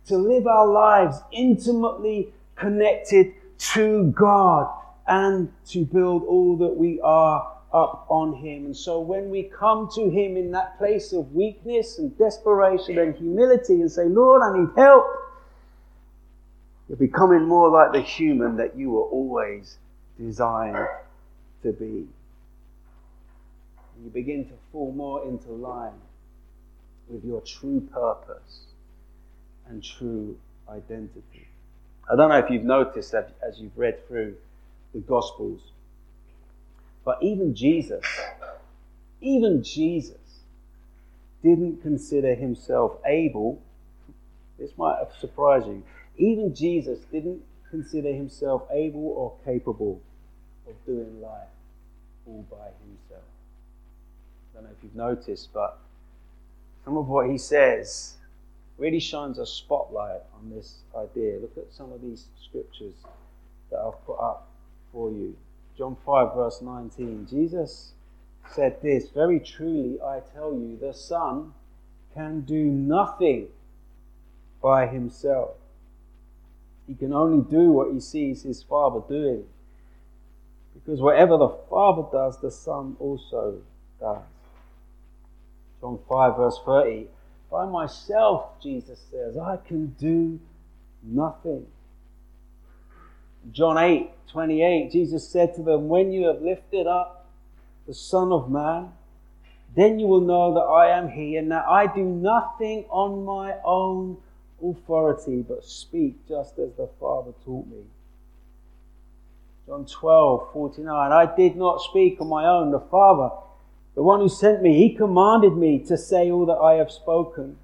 to 0.08 0.18
live 0.18 0.48
our 0.48 0.68
lives 0.68 1.18
intimately 1.32 2.34
connected 2.56 3.34
to 3.58 4.12
God, 4.12 4.72
and 5.08 5.52
to 5.68 5.86
build 5.86 6.24
all 6.24 6.58
that 6.58 6.76
we 6.76 7.00
are 7.02 7.57
up 7.74 8.06
on 8.10 8.34
Him. 8.34 8.66
And 8.66 8.76
so 8.76 9.00
when 9.00 9.30
we 9.30 9.44
come 9.44 9.90
to 9.96 10.10
Him 10.10 10.38
in 10.38 10.52
that 10.52 10.78
place 10.78 11.14
of 11.14 11.34
weakness 11.34 12.00
and 12.00 12.18
desperation 12.18 12.98
and 12.98 13.16
humility 13.16 13.82
and 13.82 13.92
say, 13.92 14.06
Lord, 14.06 14.42
I 14.42 14.58
need 14.58 14.70
help, 14.76 15.06
you're 16.88 16.98
becoming 16.98 17.44
more 17.44 17.70
like 17.70 17.92
the 17.92 18.02
human 18.02 18.56
that 18.58 18.78
you 18.78 18.92
were 18.92 19.04
always 19.04 19.78
designed 20.18 20.88
to 21.64 21.74
be. 21.74 22.08
And 23.96 24.06
you 24.06 24.10
begin 24.14 24.46
to 24.46 24.54
fall 24.72 24.94
more 24.94 25.26
into 25.26 25.52
line 25.52 26.00
with 27.10 27.26
your 27.26 27.42
true 27.42 27.82
purpose 27.92 28.62
and 29.68 29.84
true 29.84 30.38
identity. 30.70 31.48
I 32.10 32.16
don't 32.16 32.30
know 32.30 32.38
if 32.38 32.50
you've 32.50 32.64
noticed 32.64 33.12
that 33.12 33.36
as 33.46 33.60
you've 33.60 33.78
read 33.78 34.08
through 34.08 34.36
the 34.94 35.00
Gospels, 35.00 35.60
but 37.08 37.24
even 37.24 37.56
Jesus, 37.56 38.04
even 39.22 39.64
Jesus 39.64 40.42
didn't 41.42 41.82
consider 41.82 42.36
himself 42.36 42.98
able, 43.06 43.62
this 44.60 44.72
might 44.78 44.98
have 45.00 45.14
surprised 45.18 45.68
you, 45.68 45.84
even 46.18 46.54
Jesus 46.54 47.00
didn't 47.10 47.42
consider 47.70 48.10
himself 48.10 48.64
able 48.74 49.08
or 49.08 49.34
capable 49.46 50.02
of 50.68 50.74
doing 50.86 51.22
life 51.22 51.48
all 52.26 52.46
by 52.52 52.68
himself. 52.86 53.24
I 54.52 54.56
don't 54.56 54.64
know 54.66 54.76
if 54.78 54.84
you've 54.84 54.94
noticed, 54.94 55.54
but 55.54 55.80
some 56.84 56.98
of 56.98 57.08
what 57.08 57.30
he 57.30 57.38
says 57.38 58.16
really 58.78 59.00
shines 59.00 59.40
a 59.40 59.46
spotlight 59.46 60.24
on 60.36 60.50
this 60.54 60.80
idea. 60.94 61.40
Look 61.40 61.58
at 61.58 61.72
some 61.72 61.94
of 61.94 62.02
these 62.02 62.26
scriptures 62.44 62.96
that 63.72 63.80
I've 63.80 64.06
put 64.06 64.20
up 64.20 64.50
for 64.92 65.10
you. 65.10 65.38
John 65.78 65.96
5, 66.06 66.36
verse 66.36 66.62
19. 66.62 67.28
Jesus 67.30 67.92
said 68.50 68.82
this 68.82 69.10
Very 69.10 69.40
truly, 69.40 70.02
I 70.02 70.22
tell 70.34 70.54
you, 70.54 70.78
the 70.80 70.94
Son 70.94 71.54
can 72.14 72.42
do 72.42 72.66
nothing 72.66 73.48
by 74.62 74.88
himself. 74.88 75.52
He 76.88 76.96
can 76.96 77.14
only 77.14 77.44
do 77.50 77.72
what 77.72 77.94
he 77.94 78.00
sees 78.00 78.44
his 78.44 78.64
Father 78.64 79.02
doing. 79.08 79.44
Because 80.74 81.02
whatever 81.02 81.38
the 81.38 81.50
Father 81.70 82.04
does, 82.12 82.40
the 82.40 82.52
Son 82.52 82.96
also 83.00 83.62
does. 84.00 84.24
John 85.82 86.00
5, 86.10 86.38
verse 86.38 86.60
30. 86.66 87.08
By 87.52 87.66
myself, 87.66 88.62
Jesus 88.62 89.00
says, 89.12 89.38
I 89.38 89.58
can 89.58 89.88
do 90.00 90.40
nothing. 91.04 91.68
John 93.52 93.78
8, 93.78 94.10
28, 94.32 94.92
Jesus 94.92 95.28
said 95.28 95.56
to 95.56 95.64
them, 95.64 95.88
When 95.88 96.12
you 96.12 96.28
have 96.28 96.42
lifted 96.42 96.88
up 96.88 97.30
the 97.88 97.94
Son 97.94 98.32
of 98.32 98.50
Man, 98.50 98.92
then 99.76 100.00
you 100.00 100.08
will 100.08 100.22
know 100.22 100.54
that 100.54 100.62
I 100.62 100.98
am 100.98 101.10
He, 101.10 101.36
and 101.38 101.52
that 101.52 101.66
I 101.68 101.88
do 101.88 102.04
nothing 102.04 102.86
on 102.90 103.24
my 103.26 103.56
own 103.64 104.18
authority, 104.64 105.44
but 105.48 105.64
speak 105.64 106.28
just 106.28 106.58
as 106.60 106.74
the 106.74 106.90
Father 107.00 107.32
taught 107.46 107.68
me. 107.68 107.84
John 109.66 109.86
12, 109.86 110.54
49, 110.54 111.12
I 111.12 111.36
did 111.36 111.56
not 111.56 111.82
speak 111.82 112.20
on 112.22 112.28
my 112.28 112.46
own. 112.46 112.72
The 112.72 112.80
Father 112.80 113.30
the 113.98 114.04
one 114.04 114.20
who 114.20 114.30
sent 114.30 114.62
me, 114.62 114.78
he 114.78 114.94
commanded 114.94 115.58
me 115.58 115.80
to 115.88 115.98
say 115.98 116.30
all 116.30 116.46
that 116.46 116.60
I 116.60 116.76
have 116.76 116.92
spoken. 116.92 117.58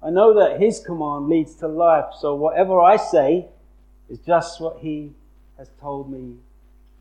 I 0.00 0.08
know 0.08 0.38
that 0.38 0.60
his 0.60 0.78
command 0.78 1.28
leads 1.28 1.56
to 1.56 1.66
life, 1.66 2.14
so 2.20 2.36
whatever 2.36 2.80
I 2.80 2.96
say 2.96 3.48
is 4.12 4.18
just 4.20 4.60
what 4.60 4.78
he 4.78 5.10
has 5.58 5.68
told 5.80 6.12
me 6.12 6.36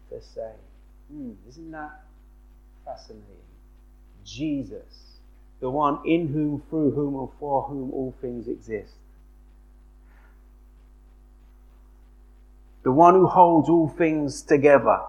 to 0.09 0.21
say. 0.21 0.53
Hmm, 1.11 1.33
isn't 1.47 1.71
that 1.71 2.03
fascinating? 2.85 3.25
Jesus, 4.25 5.17
the 5.59 5.69
one 5.69 5.99
in 6.05 6.27
whom, 6.27 6.63
through 6.69 6.91
whom, 6.91 7.19
and 7.19 7.29
for 7.39 7.63
whom 7.63 7.91
all 7.91 8.15
things 8.21 8.47
exist. 8.47 8.93
The 12.83 12.91
one 12.91 13.13
who 13.13 13.27
holds 13.27 13.69
all 13.69 13.89
things 13.89 14.41
together 14.41 15.01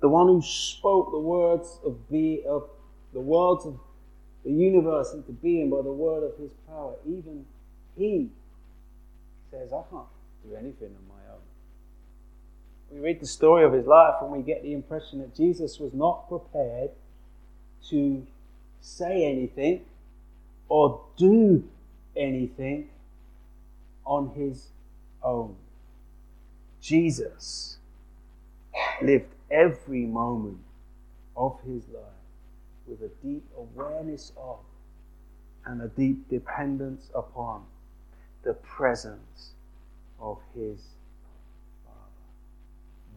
the 0.00 0.08
one 0.08 0.26
who 0.26 0.42
spoke 0.42 1.10
the 1.10 1.18
words 1.18 1.78
of 1.84 2.10
be 2.10 2.42
of 2.48 2.68
the 3.12 3.20
words 3.20 3.66
of 3.66 3.78
the 4.44 4.50
universe 4.50 5.12
into 5.12 5.32
being 5.32 5.68
by 5.68 5.82
the 5.82 5.92
word 5.92 6.24
of 6.24 6.38
his 6.38 6.50
power, 6.66 6.94
even 7.06 7.44
he 7.96 8.30
says, 9.50 9.72
I 9.72 9.82
can't 9.90 10.06
do 10.46 10.54
anything 10.54 10.88
on 10.88 11.08
my 11.08 11.32
own. 11.32 11.40
We 12.90 13.00
read 13.00 13.20
the 13.20 13.26
story 13.26 13.64
of 13.64 13.72
his 13.72 13.86
life 13.86 14.14
and 14.20 14.30
we 14.30 14.42
get 14.42 14.62
the 14.62 14.72
impression 14.72 15.20
that 15.20 15.34
Jesus 15.34 15.78
was 15.78 15.92
not 15.92 16.28
prepared 16.28 16.90
to 17.88 18.26
say 18.80 19.24
anything 19.24 19.84
or 20.68 21.04
do 21.16 21.64
anything 22.16 22.88
on 24.04 24.30
his 24.30 24.68
own. 25.22 25.56
Jesus 26.80 27.76
lived 29.02 29.32
every 29.50 30.06
moment 30.06 30.58
of 31.36 31.58
his 31.66 31.82
life 31.88 32.02
with 32.86 33.02
a 33.02 33.10
deep 33.24 33.44
awareness 33.56 34.32
of 34.36 34.58
and 35.66 35.82
a 35.82 35.88
deep 35.88 36.28
dependence 36.28 37.10
upon 37.14 37.64
the 38.42 38.54
presence 38.54 39.50
of 40.20 40.38
his 40.54 40.80
Father. 41.84 41.98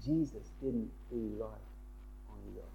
Jesus 0.03 0.49
didn't 0.61 0.91
do 1.09 1.35
life 1.39 1.49
on 2.29 2.37
his 2.47 2.57
own. 2.57 2.69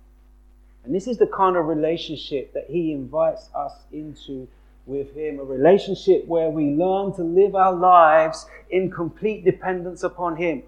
And 0.84 0.94
this 0.94 1.06
is 1.06 1.18
the 1.18 1.26
kind 1.26 1.56
of 1.56 1.66
relationship 1.66 2.52
that 2.54 2.66
he 2.68 2.92
invites 2.92 3.48
us 3.54 3.72
into 3.92 4.48
with 4.87 5.14
him 5.14 5.38
a 5.38 5.44
relationship 5.44 6.26
where 6.26 6.48
we 6.48 6.70
learn 6.70 7.14
to 7.14 7.22
live 7.22 7.54
our 7.54 7.74
lives 7.74 8.46
in 8.70 8.90
complete 8.90 9.44
dependence 9.44 10.02
upon 10.02 10.37
him 10.37 10.62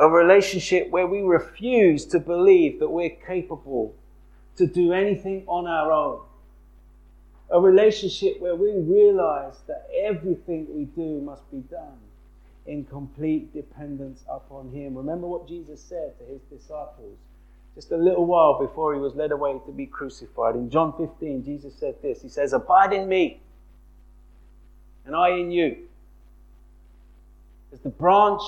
a 0.00 0.08
relationship 0.08 0.88
where 0.90 1.06
we 1.06 1.20
refuse 1.20 2.06
to 2.06 2.18
believe 2.18 2.80
that 2.80 2.88
we're 2.88 3.10
capable 3.10 3.94
to 4.56 4.66
do 4.66 4.94
anything 4.94 5.44
on 5.46 5.66
our 5.66 5.92
own. 5.92 6.20
A 7.52 7.60
relationship 7.60 8.40
where 8.40 8.54
we 8.54 8.72
realize 8.72 9.58
that 9.66 9.88
everything 10.04 10.66
we 10.70 10.84
do 10.84 11.20
must 11.20 11.50
be 11.50 11.58
done 11.58 11.98
in 12.66 12.84
complete 12.84 13.52
dependence 13.52 14.22
upon 14.28 14.70
Him. 14.70 14.94
Remember 14.94 15.26
what 15.26 15.48
Jesus 15.48 15.80
said 15.80 16.16
to 16.18 16.24
His 16.24 16.40
disciples 16.42 17.18
just 17.74 17.92
a 17.92 17.96
little 17.96 18.26
while 18.26 18.58
before 18.58 18.94
He 18.94 19.00
was 19.00 19.14
led 19.14 19.32
away 19.32 19.56
to 19.66 19.72
be 19.72 19.86
crucified. 19.86 20.54
In 20.54 20.70
John 20.70 20.92
15, 20.96 21.44
Jesus 21.44 21.74
said 21.74 21.96
this 22.02 22.22
He 22.22 22.28
says, 22.28 22.52
Abide 22.52 22.92
in 22.92 23.08
me, 23.08 23.40
and 25.04 25.16
I 25.16 25.30
in 25.30 25.50
you. 25.50 25.76
As 27.72 27.80
the 27.80 27.88
branch 27.88 28.42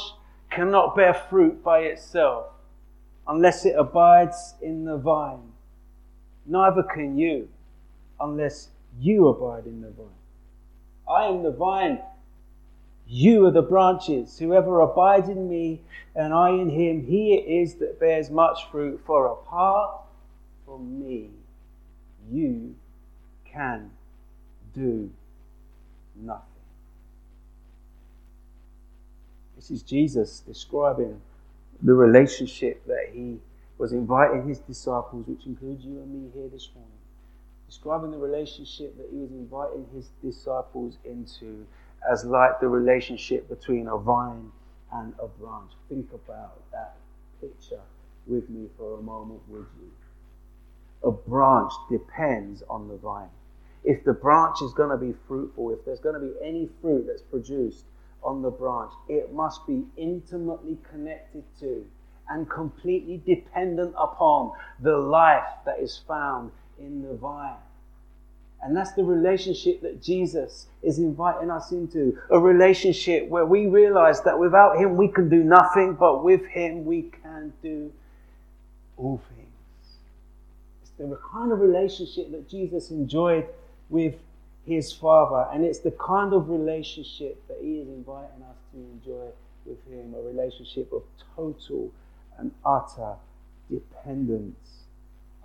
cannot 0.50 0.94
bear 0.94 1.14
fruit 1.14 1.62
by 1.64 1.80
itself 1.80 2.46
unless 3.26 3.64
it 3.64 3.74
abides 3.76 4.54
in 4.60 4.84
the 4.84 4.96
vine. 4.96 5.52
Neither 6.44 6.82
can 6.82 7.16
you 7.16 7.48
unless 8.20 8.68
you 8.98 9.28
abide 9.28 9.66
in 9.66 9.80
the 9.80 9.90
vine. 9.90 10.06
I 11.08 11.24
am 11.26 11.42
the 11.42 11.50
vine. 11.50 12.00
You 13.06 13.46
are 13.46 13.50
the 13.50 13.62
branches. 13.62 14.38
Whoever 14.38 14.80
abides 14.80 15.28
in 15.28 15.48
me 15.48 15.80
and 16.14 16.32
I 16.32 16.50
in 16.50 16.70
him, 16.70 17.04
he 17.04 17.34
it 17.34 17.48
is 17.48 17.74
that 17.76 17.98
bears 17.98 18.30
much 18.30 18.70
fruit. 18.70 19.00
For 19.04 19.26
apart 19.26 20.02
from 20.64 21.00
me, 21.00 21.30
you 22.30 22.74
can 23.44 23.90
do 24.74 25.10
nothing. 26.16 26.46
This 29.56 29.70
is 29.70 29.82
Jesus 29.82 30.40
describing 30.40 31.20
the 31.82 31.94
relationship 31.94 32.84
that 32.86 33.10
he 33.12 33.38
was 33.78 33.92
inviting 33.92 34.48
his 34.48 34.58
disciples, 34.58 35.26
which 35.26 35.46
includes 35.46 35.84
you 35.84 36.00
and 36.00 36.12
me 36.12 36.30
here 36.34 36.48
this 36.48 36.68
morning. 36.74 37.01
Describing 37.72 38.10
the 38.10 38.18
relationship 38.18 38.98
that 38.98 39.08
he 39.10 39.16
was 39.16 39.30
inviting 39.30 39.86
his 39.94 40.10
disciples 40.22 40.98
into 41.06 41.64
as 42.06 42.22
like 42.22 42.60
the 42.60 42.68
relationship 42.68 43.48
between 43.48 43.88
a 43.88 43.96
vine 43.96 44.52
and 44.92 45.14
a 45.18 45.26
branch. 45.26 45.72
Think 45.88 46.12
about 46.12 46.60
that 46.72 46.96
picture 47.40 47.80
with 48.26 48.50
me 48.50 48.68
for 48.76 48.98
a 48.98 49.02
moment, 49.02 49.40
would 49.48 49.64
you? 49.80 49.90
A 51.08 51.12
branch 51.12 51.72
depends 51.90 52.62
on 52.68 52.88
the 52.88 52.98
vine. 52.98 53.30
If 53.84 54.04
the 54.04 54.12
branch 54.12 54.60
is 54.60 54.74
going 54.74 54.90
to 54.90 54.98
be 54.98 55.14
fruitful, 55.26 55.70
if 55.70 55.82
there's 55.86 56.00
going 56.00 56.20
to 56.20 56.20
be 56.20 56.34
any 56.46 56.68
fruit 56.82 57.06
that's 57.06 57.22
produced, 57.22 57.86
on 58.22 58.42
the 58.42 58.50
branch. 58.50 58.92
It 59.08 59.32
must 59.32 59.66
be 59.66 59.82
intimately 59.96 60.78
connected 60.90 61.42
to 61.60 61.84
and 62.28 62.48
completely 62.48 63.20
dependent 63.26 63.94
upon 63.98 64.52
the 64.80 64.96
life 64.96 65.48
that 65.66 65.80
is 65.80 66.00
found 66.06 66.52
in 66.78 67.02
the 67.02 67.14
vine. 67.14 67.54
And 68.62 68.76
that's 68.76 68.92
the 68.92 69.02
relationship 69.02 69.80
that 69.82 70.00
Jesus 70.00 70.66
is 70.82 70.98
inviting 70.98 71.50
us 71.50 71.72
into. 71.72 72.16
A 72.30 72.38
relationship 72.38 73.28
where 73.28 73.44
we 73.44 73.66
realize 73.66 74.22
that 74.22 74.38
without 74.38 74.78
Him 74.78 74.96
we 74.96 75.08
can 75.08 75.28
do 75.28 75.42
nothing, 75.42 75.94
but 75.94 76.22
with 76.22 76.44
Him 76.46 76.84
we 76.84 77.10
can 77.22 77.52
do 77.62 77.92
all 78.96 79.20
things. 79.34 79.48
It's 80.82 80.92
the 80.96 81.18
kind 81.32 81.50
of 81.50 81.58
relationship 81.60 82.30
that 82.30 82.48
Jesus 82.48 82.90
enjoyed 82.90 83.46
with 83.88 84.14
his 84.64 84.92
Father. 84.92 85.48
And 85.52 85.64
it's 85.64 85.80
the 85.80 85.90
kind 85.92 86.32
of 86.32 86.48
relationship 86.48 87.46
that 87.48 87.58
he 87.60 87.78
is 87.78 87.88
inviting 87.88 88.42
us 88.42 88.56
to 88.72 88.78
enjoy 88.78 89.28
with 89.64 89.78
him 89.88 90.14
a 90.14 90.22
relationship 90.22 90.92
of 90.92 91.02
total 91.36 91.92
and 92.38 92.50
utter 92.64 93.14
dependence 93.70 94.84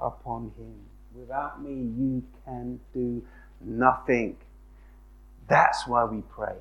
upon 0.01 0.51
him. 0.57 0.75
Without 1.19 1.63
me, 1.63 1.71
you 1.73 2.23
can 2.45 2.79
do 2.93 3.23
nothing. 3.61 4.37
That's 5.49 5.87
why 5.87 6.05
we 6.05 6.21
pray. 6.29 6.55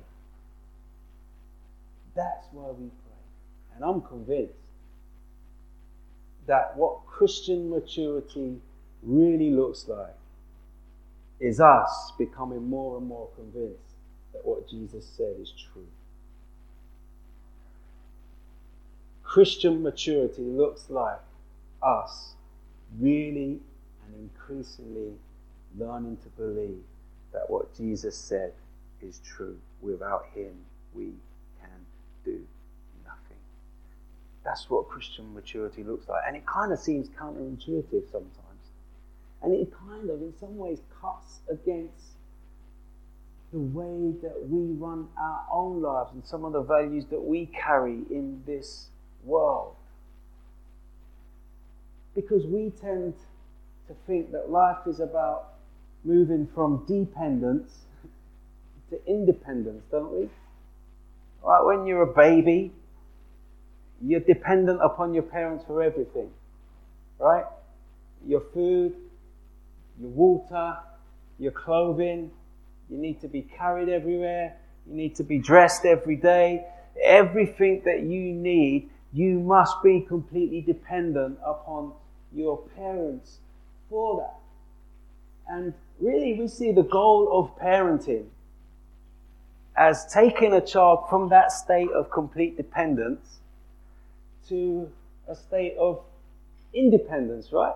That's 2.15 2.47
why 2.51 2.69
we 2.71 2.87
pray. 2.87 3.75
And 3.75 3.85
I'm 3.85 4.01
convinced 4.01 4.53
that 6.47 6.75
what 6.75 7.05
Christian 7.05 7.69
maturity 7.69 8.57
really 9.03 9.51
looks 9.51 9.87
like 9.87 10.15
is 11.39 11.59
us 11.59 12.13
becoming 12.17 12.67
more 12.67 12.97
and 12.97 13.07
more 13.07 13.29
convinced 13.35 13.93
that 14.33 14.43
what 14.43 14.67
Jesus 14.67 15.05
said 15.15 15.35
is 15.39 15.53
true. 15.71 15.85
Christian 19.23 19.83
maturity 19.83 20.41
looks 20.41 20.89
like 20.89 21.19
us 21.83 22.33
really 22.99 23.59
and 24.07 24.29
increasingly 24.29 25.13
learning 25.77 26.17
to 26.23 26.29
believe 26.29 26.83
that 27.33 27.49
what 27.49 27.75
Jesus 27.75 28.15
said 28.15 28.53
is 29.01 29.19
true. 29.19 29.57
Without 29.81 30.25
Him, 30.33 30.53
we 30.93 31.13
can 31.59 31.69
do 32.25 32.39
nothing. 33.05 33.37
That's 34.43 34.69
what 34.69 34.87
Christian 34.87 35.33
maturity 35.33 35.83
looks 35.83 36.07
like. 36.07 36.23
And 36.27 36.35
it 36.35 36.45
kind 36.45 36.71
of 36.71 36.79
seems 36.79 37.09
counterintuitive 37.09 38.11
sometimes. 38.11 38.33
And 39.43 39.53
it 39.53 39.71
kind 39.87 40.09
of, 40.09 40.21
in 40.21 40.33
some 40.39 40.57
ways, 40.57 40.79
cuts 40.99 41.39
against 41.49 42.15
the 43.53 43.59
way 43.59 44.13
that 44.23 44.49
we 44.49 44.73
run 44.73 45.07
our 45.17 45.45
own 45.51 45.81
lives 45.81 46.09
and 46.13 46.25
some 46.25 46.43
of 46.43 46.53
the 46.53 46.61
values 46.61 47.05
that 47.11 47.23
we 47.23 47.45
carry 47.45 47.99
in 48.09 48.41
this 48.45 48.87
world. 49.23 49.75
Because 52.15 52.45
we 52.45 52.71
tend 52.71 53.13
to 53.87 53.95
think 54.05 54.31
that 54.31 54.49
life 54.49 54.85
is 54.85 54.99
about 54.99 55.53
moving 56.03 56.47
from 56.53 56.83
dependence 56.87 57.71
to 58.89 58.99
independence, 59.05 59.83
don't 59.91 60.11
we? 60.11 60.29
Right, 61.43 61.63
when 61.63 61.85
you're 61.85 62.03
a 62.03 62.13
baby, 62.13 62.71
you're 64.01 64.19
dependent 64.19 64.81
upon 64.81 65.13
your 65.13 65.23
parents 65.23 65.63
for 65.65 65.81
everything, 65.81 66.29
right? 67.19 67.45
Your 68.25 68.41
food, 68.53 68.95
your 69.99 70.09
water, 70.09 70.77
your 71.39 71.51
clothing. 71.51 72.31
You 72.89 72.97
need 72.97 73.21
to 73.21 73.27
be 73.27 73.41
carried 73.41 73.89
everywhere. 73.89 74.57
You 74.87 74.95
need 74.95 75.15
to 75.15 75.23
be 75.23 75.39
dressed 75.39 75.85
every 75.85 76.15
day. 76.15 76.65
Everything 77.03 77.81
that 77.85 78.01
you 78.01 78.33
need, 78.33 78.89
you 79.13 79.39
must 79.39 79.81
be 79.83 80.01
completely 80.01 80.61
dependent 80.61 81.37
upon 81.45 81.93
your 82.33 82.57
parents 82.75 83.39
for 83.89 84.17
that. 84.21 84.35
And 85.53 85.73
really, 85.99 86.33
we 86.33 86.47
see 86.47 86.71
the 86.71 86.83
goal 86.83 87.29
of 87.31 87.57
parenting 87.61 88.25
as 89.75 90.11
taking 90.11 90.53
a 90.53 90.61
child 90.61 91.07
from 91.09 91.29
that 91.29 91.51
state 91.51 91.89
of 91.91 92.09
complete 92.09 92.57
dependence 92.57 93.39
to 94.49 94.89
a 95.27 95.35
state 95.35 95.75
of 95.77 96.01
independence, 96.73 97.51
right? 97.51 97.75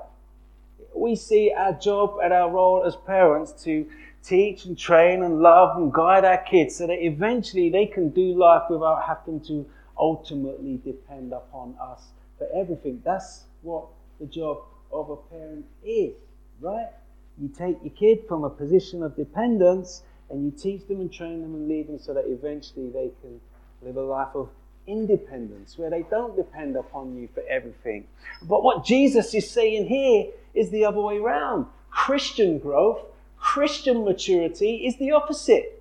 we 0.93 1.15
see 1.15 1.52
our 1.56 1.74
job 1.74 2.17
and 2.24 2.34
our 2.34 2.50
role 2.50 2.84
as 2.86 2.95
parents 2.95 3.52
to 3.63 3.86
teach 4.24 4.65
and 4.65 4.78
train 4.78 5.24
and 5.24 5.41
love 5.41 5.78
and 5.78 5.91
guide 5.91 6.26
our 6.26 6.38
kids 6.38 6.76
so 6.76 6.88
that 6.88 7.04
eventually 7.04 7.69
they 7.69 7.86
can 7.86 8.10
do 8.10 8.34
life 8.38 8.63
without 8.69 9.04
having 9.08 9.39
to 9.39 9.65
ultimately 9.97 10.80
depend 10.84 11.34
upon 11.34 11.76
us 11.82 12.04
for 12.38 12.47
everything. 12.54 13.02
That's 13.04 13.43
what 13.62 13.88
the 14.19 14.26
job 14.26 14.60
of 14.92 15.10
a 15.10 15.16
parent 15.16 15.66
is, 15.84 16.14
right? 16.60 16.90
You 17.38 17.48
take 17.50 17.78
your 17.84 17.94
kid 17.94 18.28
from 18.28 18.44
a 18.44 18.50
position 18.50 19.04
of 19.04 19.16
dependence 19.16 20.04
and 20.30 20.46
you 20.46 20.52
teach 20.52 20.88
them 20.88 21.02
and 21.02 21.12
train 21.12 21.42
them 21.42 21.56
and 21.56 21.68
lead 21.68 21.88
them 21.88 22.00
so 22.00 22.14
that 22.14 22.26
eventually 22.28 22.90
they 22.90 23.12
can 23.22 23.40
live 23.82 23.98
a 23.98 24.02
life 24.02 24.36
of 24.36 24.50
independence, 24.88 25.78
where 25.78 25.90
they 25.90 26.04
don't 26.10 26.36
depend 26.36 26.76
upon 26.76 27.16
you 27.16 27.28
for 27.34 27.44
everything. 27.50 28.06
But 28.44 28.64
what 28.64 28.86
Jesus 28.86 29.34
is 29.34 29.50
saying 29.50 29.88
here 29.88 30.28
is 30.54 30.70
the 30.70 30.86
other 30.86 31.00
way 31.00 31.18
around. 31.18 31.68
Christian 31.90 32.58
growth, 32.60 33.06
Christian 33.38 34.04
maturity 34.04 34.86
is 34.86 34.98
the 34.98 35.12
opposite. 35.12 35.78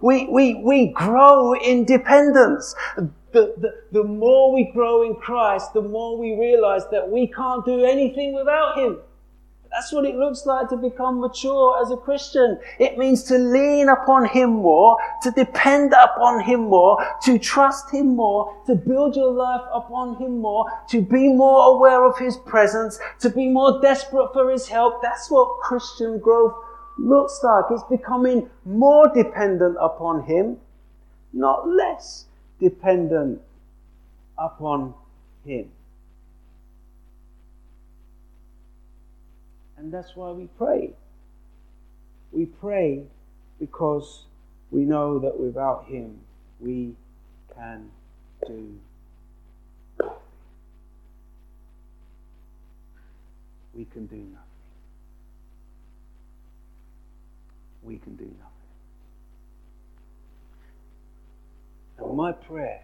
We, 0.00 0.26
we, 0.26 0.54
we 0.54 0.88
grow 0.88 1.54
in 1.54 1.84
dependence. 1.84 2.74
The, 3.36 3.52
the, 3.58 3.74
the 3.92 4.02
more 4.02 4.50
we 4.50 4.64
grow 4.72 5.02
in 5.02 5.14
Christ, 5.14 5.74
the 5.74 5.82
more 5.82 6.16
we 6.16 6.34
realize 6.40 6.88
that 6.90 7.06
we 7.06 7.26
can't 7.26 7.62
do 7.66 7.84
anything 7.84 8.32
without 8.32 8.78
Him. 8.78 8.96
That's 9.70 9.92
what 9.92 10.06
it 10.06 10.14
looks 10.14 10.46
like 10.46 10.70
to 10.70 10.76
become 10.78 11.20
mature 11.20 11.78
as 11.82 11.90
a 11.90 11.98
Christian. 11.98 12.58
It 12.78 12.96
means 12.96 13.24
to 13.24 13.36
lean 13.36 13.90
upon 13.90 14.24
Him 14.24 14.48
more, 14.48 14.96
to 15.22 15.30
depend 15.32 15.92
upon 15.92 16.44
Him 16.44 16.60
more, 16.60 16.96
to 17.24 17.38
trust 17.38 17.92
Him 17.92 18.16
more, 18.16 18.56
to 18.64 18.74
build 18.74 19.14
your 19.14 19.32
life 19.32 19.68
upon 19.70 20.16
Him 20.16 20.38
more, 20.40 20.64
to 20.88 21.02
be 21.02 21.28
more 21.28 21.76
aware 21.76 22.06
of 22.06 22.16
His 22.16 22.38
presence, 22.38 22.98
to 23.20 23.28
be 23.28 23.50
more 23.50 23.82
desperate 23.82 24.32
for 24.32 24.50
His 24.50 24.66
help. 24.66 25.02
That's 25.02 25.30
what 25.30 25.60
Christian 25.60 26.20
growth 26.20 26.54
looks 26.98 27.38
like. 27.42 27.66
It's 27.70 27.84
becoming 27.90 28.48
more 28.64 29.12
dependent 29.14 29.76
upon 29.78 30.24
Him, 30.24 30.56
not 31.34 31.68
less 31.68 32.24
dependent 32.60 33.40
upon 34.38 34.94
Him. 35.44 35.70
And 39.76 39.92
that's 39.92 40.16
why 40.16 40.30
we 40.30 40.48
pray. 40.58 40.90
We 42.32 42.46
pray 42.46 43.04
because 43.60 44.24
we 44.70 44.80
know 44.82 45.18
that 45.18 45.38
without 45.38 45.86
Him 45.86 46.18
we 46.60 46.94
can 47.54 47.90
do 48.46 48.78
nothing. 49.98 50.16
We 53.74 53.84
can 53.84 54.06
do 54.06 54.16
nothing. 54.16 54.38
We 57.82 57.98
can 57.98 58.16
do 58.16 58.24
nothing. 58.24 58.45
And 61.98 62.16
my 62.16 62.32
prayer, 62.32 62.82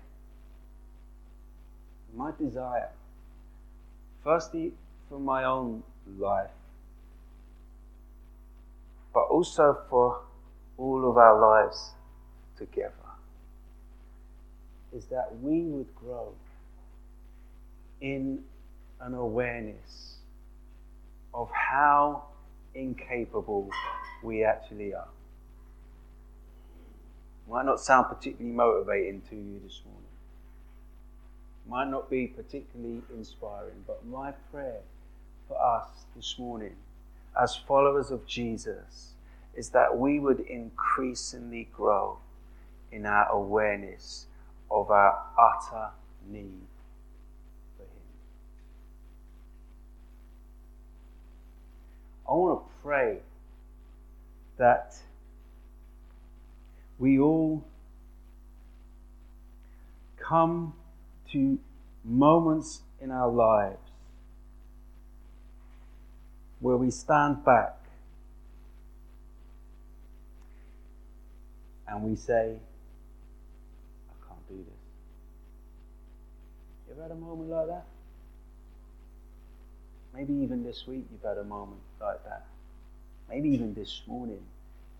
my 2.14 2.32
desire, 2.38 2.90
firstly 4.24 4.72
for 5.08 5.18
my 5.18 5.44
own 5.44 5.82
life, 6.18 6.50
but 9.12 9.24
also 9.24 9.78
for 9.90 10.20
all 10.78 11.08
of 11.10 11.16
our 11.18 11.38
lives 11.38 11.92
together, 12.56 12.92
is 14.94 15.06
that 15.06 15.28
we 15.42 15.62
would 15.62 15.94
grow 15.94 16.32
in 18.00 18.42
an 19.00 19.14
awareness 19.14 20.16
of 21.34 21.50
how 21.50 22.24
incapable 22.74 23.68
we 24.22 24.44
actually 24.44 24.94
are. 24.94 25.08
Might 27.48 27.66
not 27.66 27.80
sound 27.80 28.06
particularly 28.08 28.54
motivating 28.54 29.22
to 29.28 29.36
you 29.36 29.60
this 29.64 29.80
morning. 29.84 30.02
Might 31.68 31.90
not 31.90 32.10
be 32.10 32.26
particularly 32.26 33.02
inspiring, 33.14 33.84
but 33.86 34.04
my 34.06 34.32
prayer 34.50 34.80
for 35.48 35.60
us 35.60 35.88
this 36.16 36.38
morning 36.38 36.76
as 37.40 37.56
followers 37.56 38.10
of 38.10 38.26
Jesus 38.26 39.12
is 39.54 39.70
that 39.70 39.96
we 39.98 40.18
would 40.18 40.40
increasingly 40.40 41.68
grow 41.72 42.18
in 42.90 43.06
our 43.06 43.28
awareness 43.30 44.26
of 44.70 44.90
our 44.90 45.22
utter 45.38 45.90
need 46.30 46.66
for 47.76 47.82
Him. 47.82 47.90
I 52.28 52.32
want 52.32 52.60
to 52.60 52.72
pray 52.82 53.18
that 54.58 54.96
we 56.98 57.18
all 57.18 57.64
come 60.18 60.74
to 61.32 61.58
moments 62.04 62.82
in 63.00 63.10
our 63.10 63.30
lives 63.30 63.78
where 66.60 66.76
we 66.76 66.90
stand 66.90 67.44
back 67.44 67.74
and 71.88 72.02
we 72.02 72.14
say, 72.16 72.56
I 74.08 74.26
can't 74.26 74.48
do 74.48 74.56
this. 74.56 74.80
You 76.86 76.94
ever 76.94 77.02
had 77.02 77.10
a 77.10 77.14
moment 77.14 77.50
like 77.50 77.66
that? 77.66 77.84
Maybe 80.14 80.34
even 80.34 80.62
this 80.62 80.86
week 80.86 81.04
you've 81.10 81.22
had 81.22 81.38
a 81.38 81.44
moment 81.44 81.80
like 82.00 82.22
that. 82.24 82.44
Maybe 83.28 83.50
even 83.50 83.74
this 83.74 84.02
morning 84.06 84.42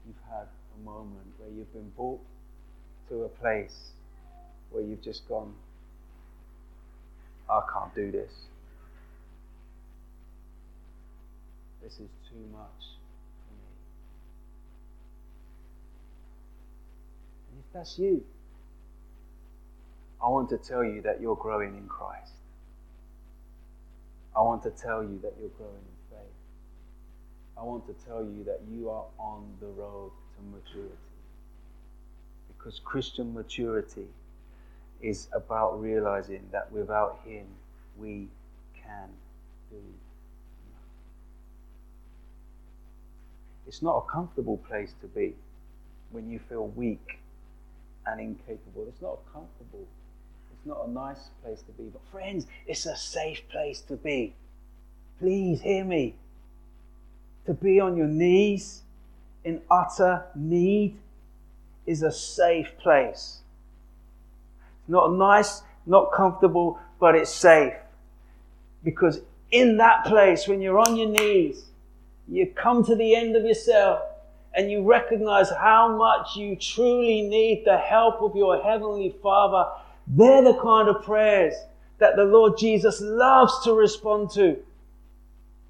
you've 0.07 0.17
had 0.31 0.47
a 0.77 0.85
moment 0.85 1.27
where 1.39 1.51
you've 1.51 1.73
been 1.73 1.91
brought 1.97 2.21
to 3.09 3.25
a 3.25 3.29
place 3.29 3.93
where 4.71 4.83
you've 4.83 5.03
just 5.03 5.29
gone, 5.29 5.53
I 7.51 7.61
can't 7.73 7.95
do 7.95 8.11
this. 8.11 8.33
This 11.83 11.95
is 11.95 12.09
too 12.31 12.45
much 12.53 12.97
for 13.47 13.55
me. 13.55 13.73
And 17.51 17.59
if 17.59 17.73
that's 17.75 17.99
you, 17.99 18.25
I 20.23 20.29
want 20.29 20.49
to 20.51 20.59
tell 20.59 20.85
you 20.85 21.03
that 21.03 21.21
you're 21.21 21.37
growing 21.37 21.77
in 21.77 21.89
Christ. 21.89 22.33
I 24.37 24.41
want 24.41 24.63
to 24.63 24.71
tell 24.71 25.03
you 25.03 25.19
that 25.23 25.35
you're 25.39 25.51
growing 25.59 25.75
in 25.75 26.17
faith. 26.17 26.37
I 27.59 27.65
want 27.65 27.87
to 27.87 28.07
tell 28.07 28.23
you 28.23 28.45
that 28.45 28.61
you 28.71 28.89
are 28.89 29.05
on 29.19 29.45
the 29.61 29.67
road 29.67 30.13
to 30.37 30.43
maturity. 30.57 30.97
Because 32.49 32.81
Christian 32.85 33.35
maturity 33.35 34.07
is 35.01 35.29
about 35.35 35.81
realizing 35.81 36.49
that 36.53 36.71
without 36.71 37.21
Him, 37.25 37.47
we 37.97 38.29
can 38.75 39.09
do. 39.71 39.77
It's 43.67 43.83
not 43.83 44.05
a 44.07 44.13
comfortable 44.13 44.59
place 44.59 44.95
to 45.01 45.07
be 45.09 45.35
when 46.11 46.31
you 46.31 46.39
feel 46.49 46.69
weak 46.69 47.19
and 48.07 48.21
incapable. 48.21 48.87
It's 48.89 49.01
not 49.01 49.19
a 49.27 49.33
comfortable. 49.33 49.87
It's 50.53 50.67
not 50.67 50.87
a 50.87 50.91
nice 50.91 51.31
place 51.43 51.63
to 51.63 51.73
be. 51.73 51.89
But, 51.89 52.03
friends, 52.11 52.47
it's 52.67 52.87
a 52.87 52.97
safe 52.97 53.43
place 53.49 53.81
to 53.83 53.97
be. 53.97 54.35
Please 55.19 55.61
hear 55.61 55.85
me. 55.85 56.15
To 57.47 57.55
be 57.55 57.81
on 57.81 57.97
your 57.97 58.07
knees 58.07 58.83
in 59.45 59.61
utter 59.71 60.25
need 60.35 60.97
is 61.87 62.03
a 62.03 62.13
safe 62.13 62.77
place. 62.79 63.41
Not 64.89 65.13
nice, 65.13 65.63
not 65.87 66.13
comfortable, 66.13 66.79
but 67.01 67.15
it's 67.15 67.33
safe. 67.33 67.75
Because 68.85 69.21
in 69.51 69.77
that 69.79 70.05
place, 70.05 70.47
when 70.47 70.61
you're 70.61 70.79
on 70.79 70.97
your 70.97 71.09
knees, 71.09 71.67
you 72.29 72.47
come 72.47 72.85
to 72.85 72.95
the 72.95 73.15
end 73.15 73.37
of 73.37 73.45
yourself 73.45 74.01
and 74.55 74.71
you 74.71 74.83
recognize 74.83 75.51
how 75.51 75.97
much 75.97 76.37
you 76.37 76.57
truly 76.57 77.23
need 77.23 77.65
the 77.65 77.79
help 77.79 78.21
of 78.21 78.37
your 78.37 78.63
Heavenly 78.63 79.15
Father. 79.23 79.71
They're 80.07 80.43
the 80.43 80.59
kind 80.61 80.89
of 80.89 81.03
prayers 81.03 81.55
that 81.99 82.17
the 82.17 82.25
Lord 82.25 82.59
Jesus 82.59 83.01
loves 83.01 83.65
to 83.65 83.73
respond 83.73 84.31
to. 84.33 84.57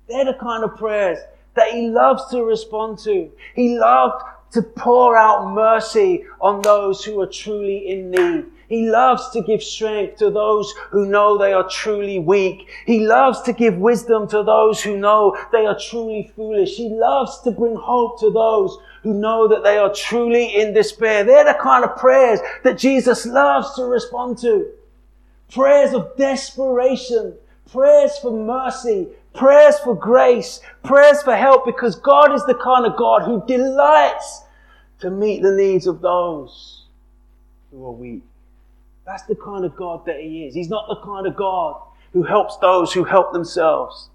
They're 0.09 0.25
the 0.25 0.35
kind 0.35 0.64
of 0.64 0.77
prayers 0.77 1.18
that 1.55 1.72
He 1.72 1.88
loves 1.88 2.30
to 2.30 2.44
respond 2.44 2.98
to. 3.00 3.30
He 3.55 3.78
loved 3.78 4.22
to 4.53 4.62
pour 4.62 5.16
out 5.16 5.53
mercy 5.53 6.24
on 6.40 6.61
those 6.62 7.05
who 7.05 7.20
are 7.20 7.26
truly 7.26 7.88
in 7.88 8.11
need. 8.11 8.44
He 8.68 8.88
loves 8.88 9.28
to 9.30 9.42
give 9.42 9.62
strength 9.62 10.16
to 10.18 10.30
those 10.30 10.72
who 10.90 11.05
know 11.05 11.36
they 11.36 11.53
are 11.53 11.68
truly 11.68 12.18
weak. 12.18 12.70
He 12.86 13.07
loves 13.07 13.42
to 13.42 13.53
give 13.53 13.76
wisdom 13.76 14.26
to 14.28 14.42
those 14.42 14.82
who 14.82 14.96
know 14.96 15.36
they 15.53 15.66
are 15.66 15.78
truly 15.78 16.32
foolish. 16.34 16.76
He 16.76 16.88
loves 16.88 17.40
to 17.40 17.50
bring 17.50 17.76
hope 17.76 18.18
to 18.20 18.30
those 18.30 18.78
who 19.03 19.12
know 19.12 19.48
that 19.48 19.62
they 19.62 19.76
are 19.76 19.92
truly 19.92 20.57
in 20.57 20.72
despair. 20.72 21.24
They're 21.24 21.44
the 21.44 21.59
kind 21.61 21.84
of 21.84 21.96
prayers 21.96 22.40
that 22.64 22.78
Jesus 22.78 23.26
loves 23.26 23.74
to 23.74 23.84
respond 23.84 24.38
to. 24.38 24.70
Prayers 25.50 25.92
of 25.92 26.16
desperation, 26.16 27.34
prayers 27.70 28.16
for 28.18 28.32
mercy, 28.32 29.09
prayers 29.35 29.78
for 29.78 29.95
grace, 29.95 30.61
prayers 30.83 31.22
for 31.22 31.35
help 31.35 31.64
because 31.64 31.97
God 31.97 32.33
is 32.33 32.45
the 32.47 32.55
kind 32.55 32.87
of 32.87 32.97
God 32.97 33.22
who 33.22 33.45
delights 33.47 34.43
to 35.01 35.11
meet 35.11 35.43
the 35.43 35.53
needs 35.53 35.87
of 35.87 36.01
those 36.01 36.85
who 37.70 37.85
are 37.87 37.93
weak. 37.93 38.22
That's 39.07 39.24
the 39.24 39.35
kind 39.35 39.64
of 39.64 39.74
God 39.74 40.07
that 40.07 40.20
He 40.20 40.45
is. 40.45 40.55
He's 40.55 40.68
not 40.68 40.87
the 40.89 41.05
kind 41.05 41.26
of 41.26 41.35
God 41.35 41.80
who 42.12 42.22
helps 42.22 42.57
those 42.59 42.93
who 42.93 43.05
help 43.05 43.33
themselves. 43.33 44.11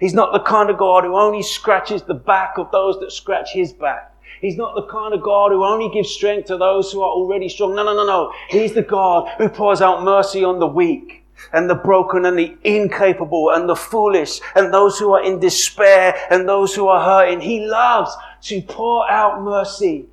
He's 0.00 0.14
not 0.14 0.32
the 0.32 0.40
kind 0.40 0.68
of 0.68 0.78
God 0.78 1.04
who 1.04 1.16
only 1.16 1.42
scratches 1.42 2.02
the 2.02 2.14
back 2.14 2.58
of 2.58 2.70
those 2.70 2.98
that 3.00 3.12
scratch 3.12 3.52
His 3.52 3.72
back. 3.72 4.12
He's 4.40 4.56
not 4.56 4.74
the 4.74 4.86
kind 4.86 5.14
of 5.14 5.22
God 5.22 5.52
who 5.52 5.64
only 5.64 5.88
gives 5.94 6.10
strength 6.10 6.46
to 6.48 6.58
those 6.58 6.92
who 6.92 7.00
are 7.00 7.08
already 7.08 7.48
strong. 7.48 7.74
No, 7.74 7.84
no, 7.84 7.94
no, 7.94 8.04
no. 8.04 8.32
He's 8.48 8.74
the 8.74 8.82
God 8.82 9.28
who 9.38 9.48
pours 9.48 9.80
out 9.80 10.02
mercy 10.02 10.44
on 10.44 10.58
the 10.58 10.66
weak 10.66 11.22
and 11.52 11.68
the 11.68 11.74
broken 11.74 12.24
and 12.26 12.38
the 12.38 12.56
incapable 12.64 13.50
and 13.50 13.68
the 13.68 13.76
foolish 13.76 14.40
and 14.54 14.72
those 14.72 14.98
who 14.98 15.12
are 15.12 15.22
in 15.22 15.38
despair 15.38 16.14
and 16.30 16.48
those 16.48 16.74
who 16.74 16.88
are 16.88 17.04
hurting. 17.04 17.40
He 17.40 17.66
loves 17.66 18.14
to 18.42 18.62
pour 18.62 19.08
out 19.10 19.42
mercy 19.42 20.06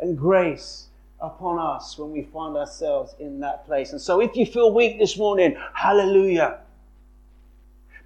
and 0.00 0.16
grace 0.16 0.86
upon 1.20 1.58
us 1.58 1.98
when 1.98 2.10
we 2.12 2.22
find 2.22 2.56
ourselves 2.56 3.14
in 3.18 3.40
that 3.40 3.66
place. 3.66 3.92
And 3.92 4.00
so 4.00 4.20
if 4.20 4.34
you 4.36 4.46
feel 4.46 4.72
weak 4.72 4.98
this 4.98 5.18
morning, 5.18 5.56
hallelujah. 5.74 6.60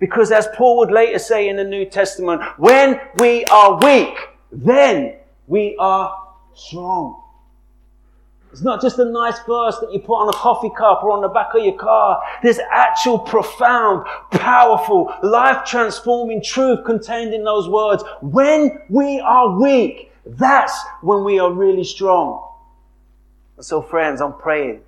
Because 0.00 0.32
as 0.32 0.48
Paul 0.54 0.78
would 0.78 0.90
later 0.90 1.18
say 1.18 1.48
in 1.48 1.56
the 1.56 1.64
New 1.64 1.84
Testament, 1.84 2.42
when 2.58 3.00
we 3.16 3.44
are 3.46 3.78
weak, 3.78 4.16
then 4.50 5.14
we 5.46 5.76
are 5.78 6.16
strong. 6.54 7.23
It's 8.54 8.62
not 8.62 8.80
just 8.80 9.00
a 9.00 9.04
nice 9.04 9.40
verse 9.48 9.80
that 9.80 9.92
you 9.92 9.98
put 9.98 10.14
on 10.14 10.28
a 10.28 10.32
coffee 10.32 10.70
cup 10.78 11.02
or 11.02 11.10
on 11.10 11.22
the 11.22 11.28
back 11.28 11.56
of 11.56 11.64
your 11.64 11.74
car. 11.74 12.22
There's 12.40 12.60
actual 12.70 13.18
profound, 13.18 14.06
powerful, 14.30 15.12
life 15.24 15.64
transforming 15.64 16.40
truth 16.40 16.84
contained 16.84 17.34
in 17.34 17.42
those 17.42 17.68
words. 17.68 18.04
When 18.20 18.80
we 18.88 19.18
are 19.18 19.58
weak, 19.58 20.12
that's 20.24 20.72
when 21.02 21.24
we 21.24 21.40
are 21.40 21.50
really 21.50 21.82
strong. 21.82 22.48
And 23.56 23.66
so, 23.66 23.82
friends, 23.82 24.20
I'm 24.20 24.34
praying. 24.34 24.82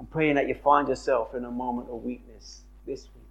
I'm 0.00 0.06
praying 0.06 0.34
that 0.34 0.48
you 0.48 0.56
find 0.56 0.88
yourself 0.88 1.32
in 1.36 1.44
a 1.44 1.50
moment 1.52 1.88
of 1.88 2.02
weakness 2.02 2.62
this 2.88 3.04
week. 3.04 3.30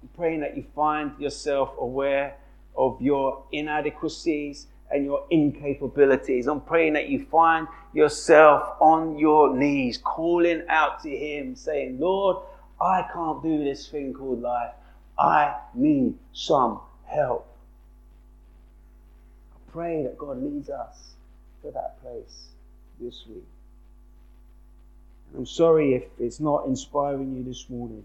I'm 0.00 0.08
praying 0.16 0.40
that 0.40 0.56
you 0.56 0.64
find 0.74 1.12
yourself 1.18 1.74
aware 1.78 2.36
of 2.74 3.02
your 3.02 3.44
inadequacies 3.52 4.66
and 4.90 5.04
your 5.04 5.24
incapabilities. 5.30 6.46
I'm 6.46 6.60
praying 6.60 6.94
that 6.94 7.08
you 7.08 7.26
find 7.26 7.68
yourself 7.92 8.76
on 8.80 9.18
your 9.18 9.56
knees, 9.56 9.98
calling 9.98 10.62
out 10.68 11.02
to 11.02 11.10
Him, 11.10 11.54
saying, 11.56 11.98
Lord, 12.00 12.38
I 12.80 13.04
can't 13.12 13.42
do 13.42 13.62
this 13.62 13.88
thing 13.88 14.14
called 14.14 14.40
life. 14.40 14.72
I 15.18 15.56
need 15.74 16.14
some 16.32 16.80
help. 17.04 17.46
I 19.52 19.72
pray 19.72 20.02
that 20.04 20.16
God 20.16 20.42
leads 20.42 20.70
us 20.70 21.14
to 21.62 21.70
that 21.72 22.00
place 22.00 22.48
this 23.00 23.24
week. 23.28 23.44
And 25.28 25.40
I'm 25.40 25.46
sorry 25.46 25.94
if 25.94 26.04
it's 26.18 26.40
not 26.40 26.66
inspiring 26.66 27.36
you 27.36 27.42
this 27.44 27.68
morning. 27.68 28.04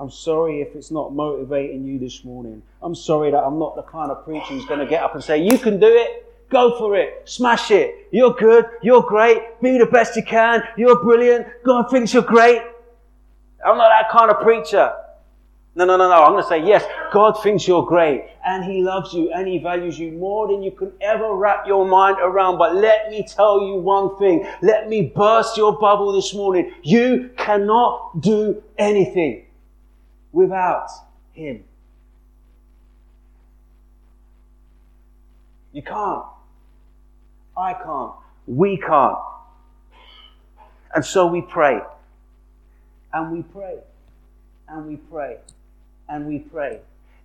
I'm 0.00 0.10
sorry 0.10 0.62
if 0.62 0.74
it's 0.74 0.90
not 0.90 1.12
motivating 1.12 1.84
you 1.84 1.98
this 1.98 2.24
morning. 2.24 2.62
I'm 2.82 2.94
sorry 2.94 3.30
that 3.32 3.36
I'm 3.36 3.58
not 3.58 3.76
the 3.76 3.82
kind 3.82 4.10
of 4.10 4.24
preacher 4.24 4.46
who's 4.46 4.64
going 4.64 4.80
to 4.80 4.86
get 4.86 5.02
up 5.02 5.14
and 5.14 5.22
say, 5.22 5.44
You 5.44 5.58
can 5.58 5.78
do 5.78 5.88
it. 5.88 6.26
Go 6.48 6.76
for 6.78 6.96
it. 6.96 7.28
Smash 7.28 7.70
it. 7.70 8.08
You're 8.10 8.32
good. 8.32 8.64
You're 8.80 9.02
great. 9.02 9.60
Be 9.60 9.76
the 9.76 9.84
best 9.84 10.16
you 10.16 10.24
can. 10.24 10.62
You're 10.78 11.00
brilliant. 11.02 11.46
God 11.64 11.90
thinks 11.90 12.14
you're 12.14 12.22
great. 12.22 12.62
I'm 13.64 13.76
not 13.76 13.90
that 13.90 14.10
kind 14.10 14.30
of 14.30 14.40
preacher. 14.40 14.90
No, 15.74 15.84
no, 15.84 15.98
no, 15.98 16.08
no. 16.08 16.14
I'm 16.14 16.32
going 16.32 16.42
to 16.42 16.48
say, 16.48 16.66
yes, 16.66 16.82
God 17.12 17.32
thinks 17.42 17.68
you're 17.68 17.84
great 17.84 18.24
and 18.44 18.64
He 18.64 18.82
loves 18.82 19.12
you 19.12 19.30
and 19.32 19.46
He 19.46 19.58
values 19.58 19.98
you 19.98 20.12
more 20.12 20.48
than 20.48 20.62
you 20.62 20.70
can 20.72 20.92
ever 21.02 21.34
wrap 21.34 21.66
your 21.66 21.86
mind 21.86 22.16
around. 22.22 22.56
But 22.56 22.74
let 22.74 23.10
me 23.10 23.24
tell 23.28 23.60
you 23.60 23.74
one 23.74 24.18
thing. 24.18 24.48
Let 24.62 24.88
me 24.88 25.12
burst 25.14 25.58
your 25.58 25.78
bubble 25.78 26.12
this 26.12 26.32
morning. 26.32 26.72
You 26.82 27.30
cannot 27.36 28.22
do 28.22 28.62
anything 28.78 29.44
without 30.32 30.88
Him. 31.32 31.64
You 35.72 35.82
can't. 35.82 36.24
I 37.56 37.74
can't. 37.74 38.12
We 38.46 38.76
can't. 38.76 39.18
And 40.94 41.04
so 41.04 41.26
we 41.26 41.42
pray. 41.42 41.80
And 43.12 43.32
we 43.32 43.42
pray. 43.42 43.78
And 44.68 44.86
we 44.86 44.96
pray 44.96 45.38
and 46.10 46.26
we 46.26 46.40
pray. 46.40 46.80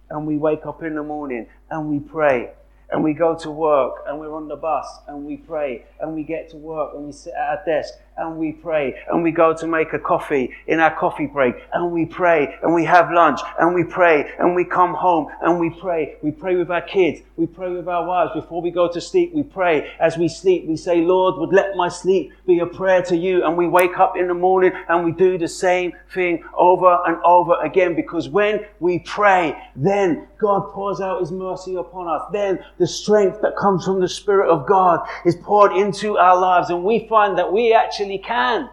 And 0.09 0.25
we 0.25 0.37
wake 0.37 0.65
up 0.65 0.83
in 0.83 0.95
the 0.95 1.03
morning 1.03 1.47
and 1.69 1.89
we 1.89 1.99
pray. 1.99 2.51
And 2.91 3.03
we 3.03 3.13
go 3.13 3.35
to 3.39 3.49
work 3.49 4.03
and 4.07 4.19
we're 4.19 4.33
on 4.33 4.47
the 4.47 4.55
bus 4.55 4.87
and 5.07 5.25
we 5.25 5.37
pray. 5.37 5.85
And 5.99 6.13
we 6.13 6.23
get 6.23 6.51
to 6.51 6.57
work 6.57 6.93
and 6.93 7.07
we 7.07 7.11
sit 7.11 7.33
at 7.33 7.57
our 7.57 7.65
desk 7.65 7.95
and 8.17 8.37
we 8.37 8.53
pray 8.53 8.95
and 9.09 9.21
we 9.23 9.31
go 9.31 9.53
to 9.53 9.67
make 9.67 9.93
a 9.93 9.99
coffee 9.99 10.51
in 10.67 10.79
our 10.79 10.95
coffee 10.95 11.25
break 11.25 11.55
and 11.73 11.91
we 11.91 12.05
pray 12.05 12.55
and 12.61 12.73
we 12.73 12.85
have 12.85 13.11
lunch 13.11 13.39
and 13.59 13.73
we 13.75 13.83
pray 13.83 14.31
and 14.39 14.55
we 14.55 14.63
come 14.63 14.93
home 14.93 15.27
and 15.41 15.59
we 15.59 15.69
pray. 15.69 16.15
We 16.21 16.31
pray 16.31 16.55
with 16.55 16.71
our 16.71 16.81
kids. 16.81 17.21
We 17.35 17.45
pray 17.45 17.71
with 17.71 17.87
our 17.87 18.05
wives. 18.05 18.31
Before 18.33 18.61
we 18.61 18.71
go 18.71 18.89
to 18.91 19.01
sleep, 19.01 19.33
we 19.33 19.43
pray. 19.43 19.91
As 19.99 20.17
we 20.17 20.29
sleep, 20.29 20.65
we 20.65 20.77
say, 20.77 21.01
Lord, 21.01 21.37
would 21.37 21.53
let 21.53 21.75
my 21.75 21.89
sleep 21.89 22.31
be 22.47 22.59
a 22.59 22.65
prayer 22.65 23.01
to 23.03 23.17
you. 23.17 23.43
And 23.45 23.57
we 23.57 23.67
wake 23.67 23.99
up 23.99 24.15
in 24.15 24.27
the 24.27 24.33
morning 24.33 24.71
and 24.87 25.03
we 25.03 25.11
do 25.11 25.37
the 25.37 25.47
same 25.47 25.91
thing 26.13 26.43
over 26.57 26.99
and 27.05 27.17
over 27.25 27.55
again 27.61 27.95
because 27.95 28.29
when 28.29 28.65
we 28.79 28.99
pray, 28.99 29.55
then 29.75 30.27
God 30.37 30.71
pours 30.71 31.01
out 31.01 31.19
his 31.19 31.31
mercy 31.31 31.75
upon 31.75 32.07
us. 32.07 32.21
Then 32.31 32.59
the 32.77 32.87
strength 32.87 33.41
that 33.41 33.57
comes 33.57 33.83
from 33.83 33.99
the 33.99 34.07
Spirit 34.07 34.49
of 34.49 34.65
God 34.65 35.05
is 35.25 35.35
poured 35.35 35.73
into 35.73 36.17
our 36.17 36.39
lives 36.39 36.69
and 36.69 36.83
we 36.83 37.07
find 37.07 37.37
that 37.37 37.51
we 37.51 37.73
actually 37.73 38.04
actually 38.05 38.17
can 38.19 38.69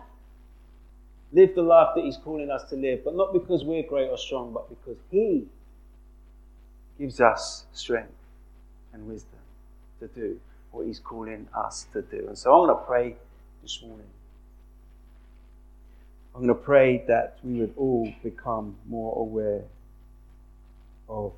live 1.33 1.55
the 1.55 1.63
life 1.63 1.89
that 1.95 2.05
He's 2.05 2.19
calling 2.19 2.51
us 2.51 2.65
to 2.65 2.77
live, 2.77 3.05
but 3.05 3.15
not 3.15 3.33
because 3.33 3.65
we're 3.65 3.83
great 3.83 4.09
or 4.09 4.19
strong, 4.19 4.53
but 4.53 4.69
because 4.69 5.01
He 5.11 5.47
gives 6.99 7.21
us 7.21 7.65
strength 7.73 8.13
and 8.93 9.07
wisdom 9.09 9.39
to 10.01 10.09
do 10.09 10.39
what 10.71 10.87
He's 10.87 10.99
calling 10.99 11.49
us 11.55 11.87
to 11.95 12.03
do. 12.03 12.27
And 12.29 12.37
so 12.37 12.53
I'm 12.53 12.69
going 12.69 12.79
to 12.79 12.85
pray 12.85 13.17
this 13.63 13.81
morning. 13.83 14.07
I'm 16.35 16.47
going 16.47 16.55
to 16.55 16.63
pray 16.63 17.05
that 17.09 17.39
we 17.43 17.61
would 17.61 17.75
all 17.77 18.13
become 18.23 18.77
more 18.87 19.19
aware 19.19 19.63
of 21.09 21.33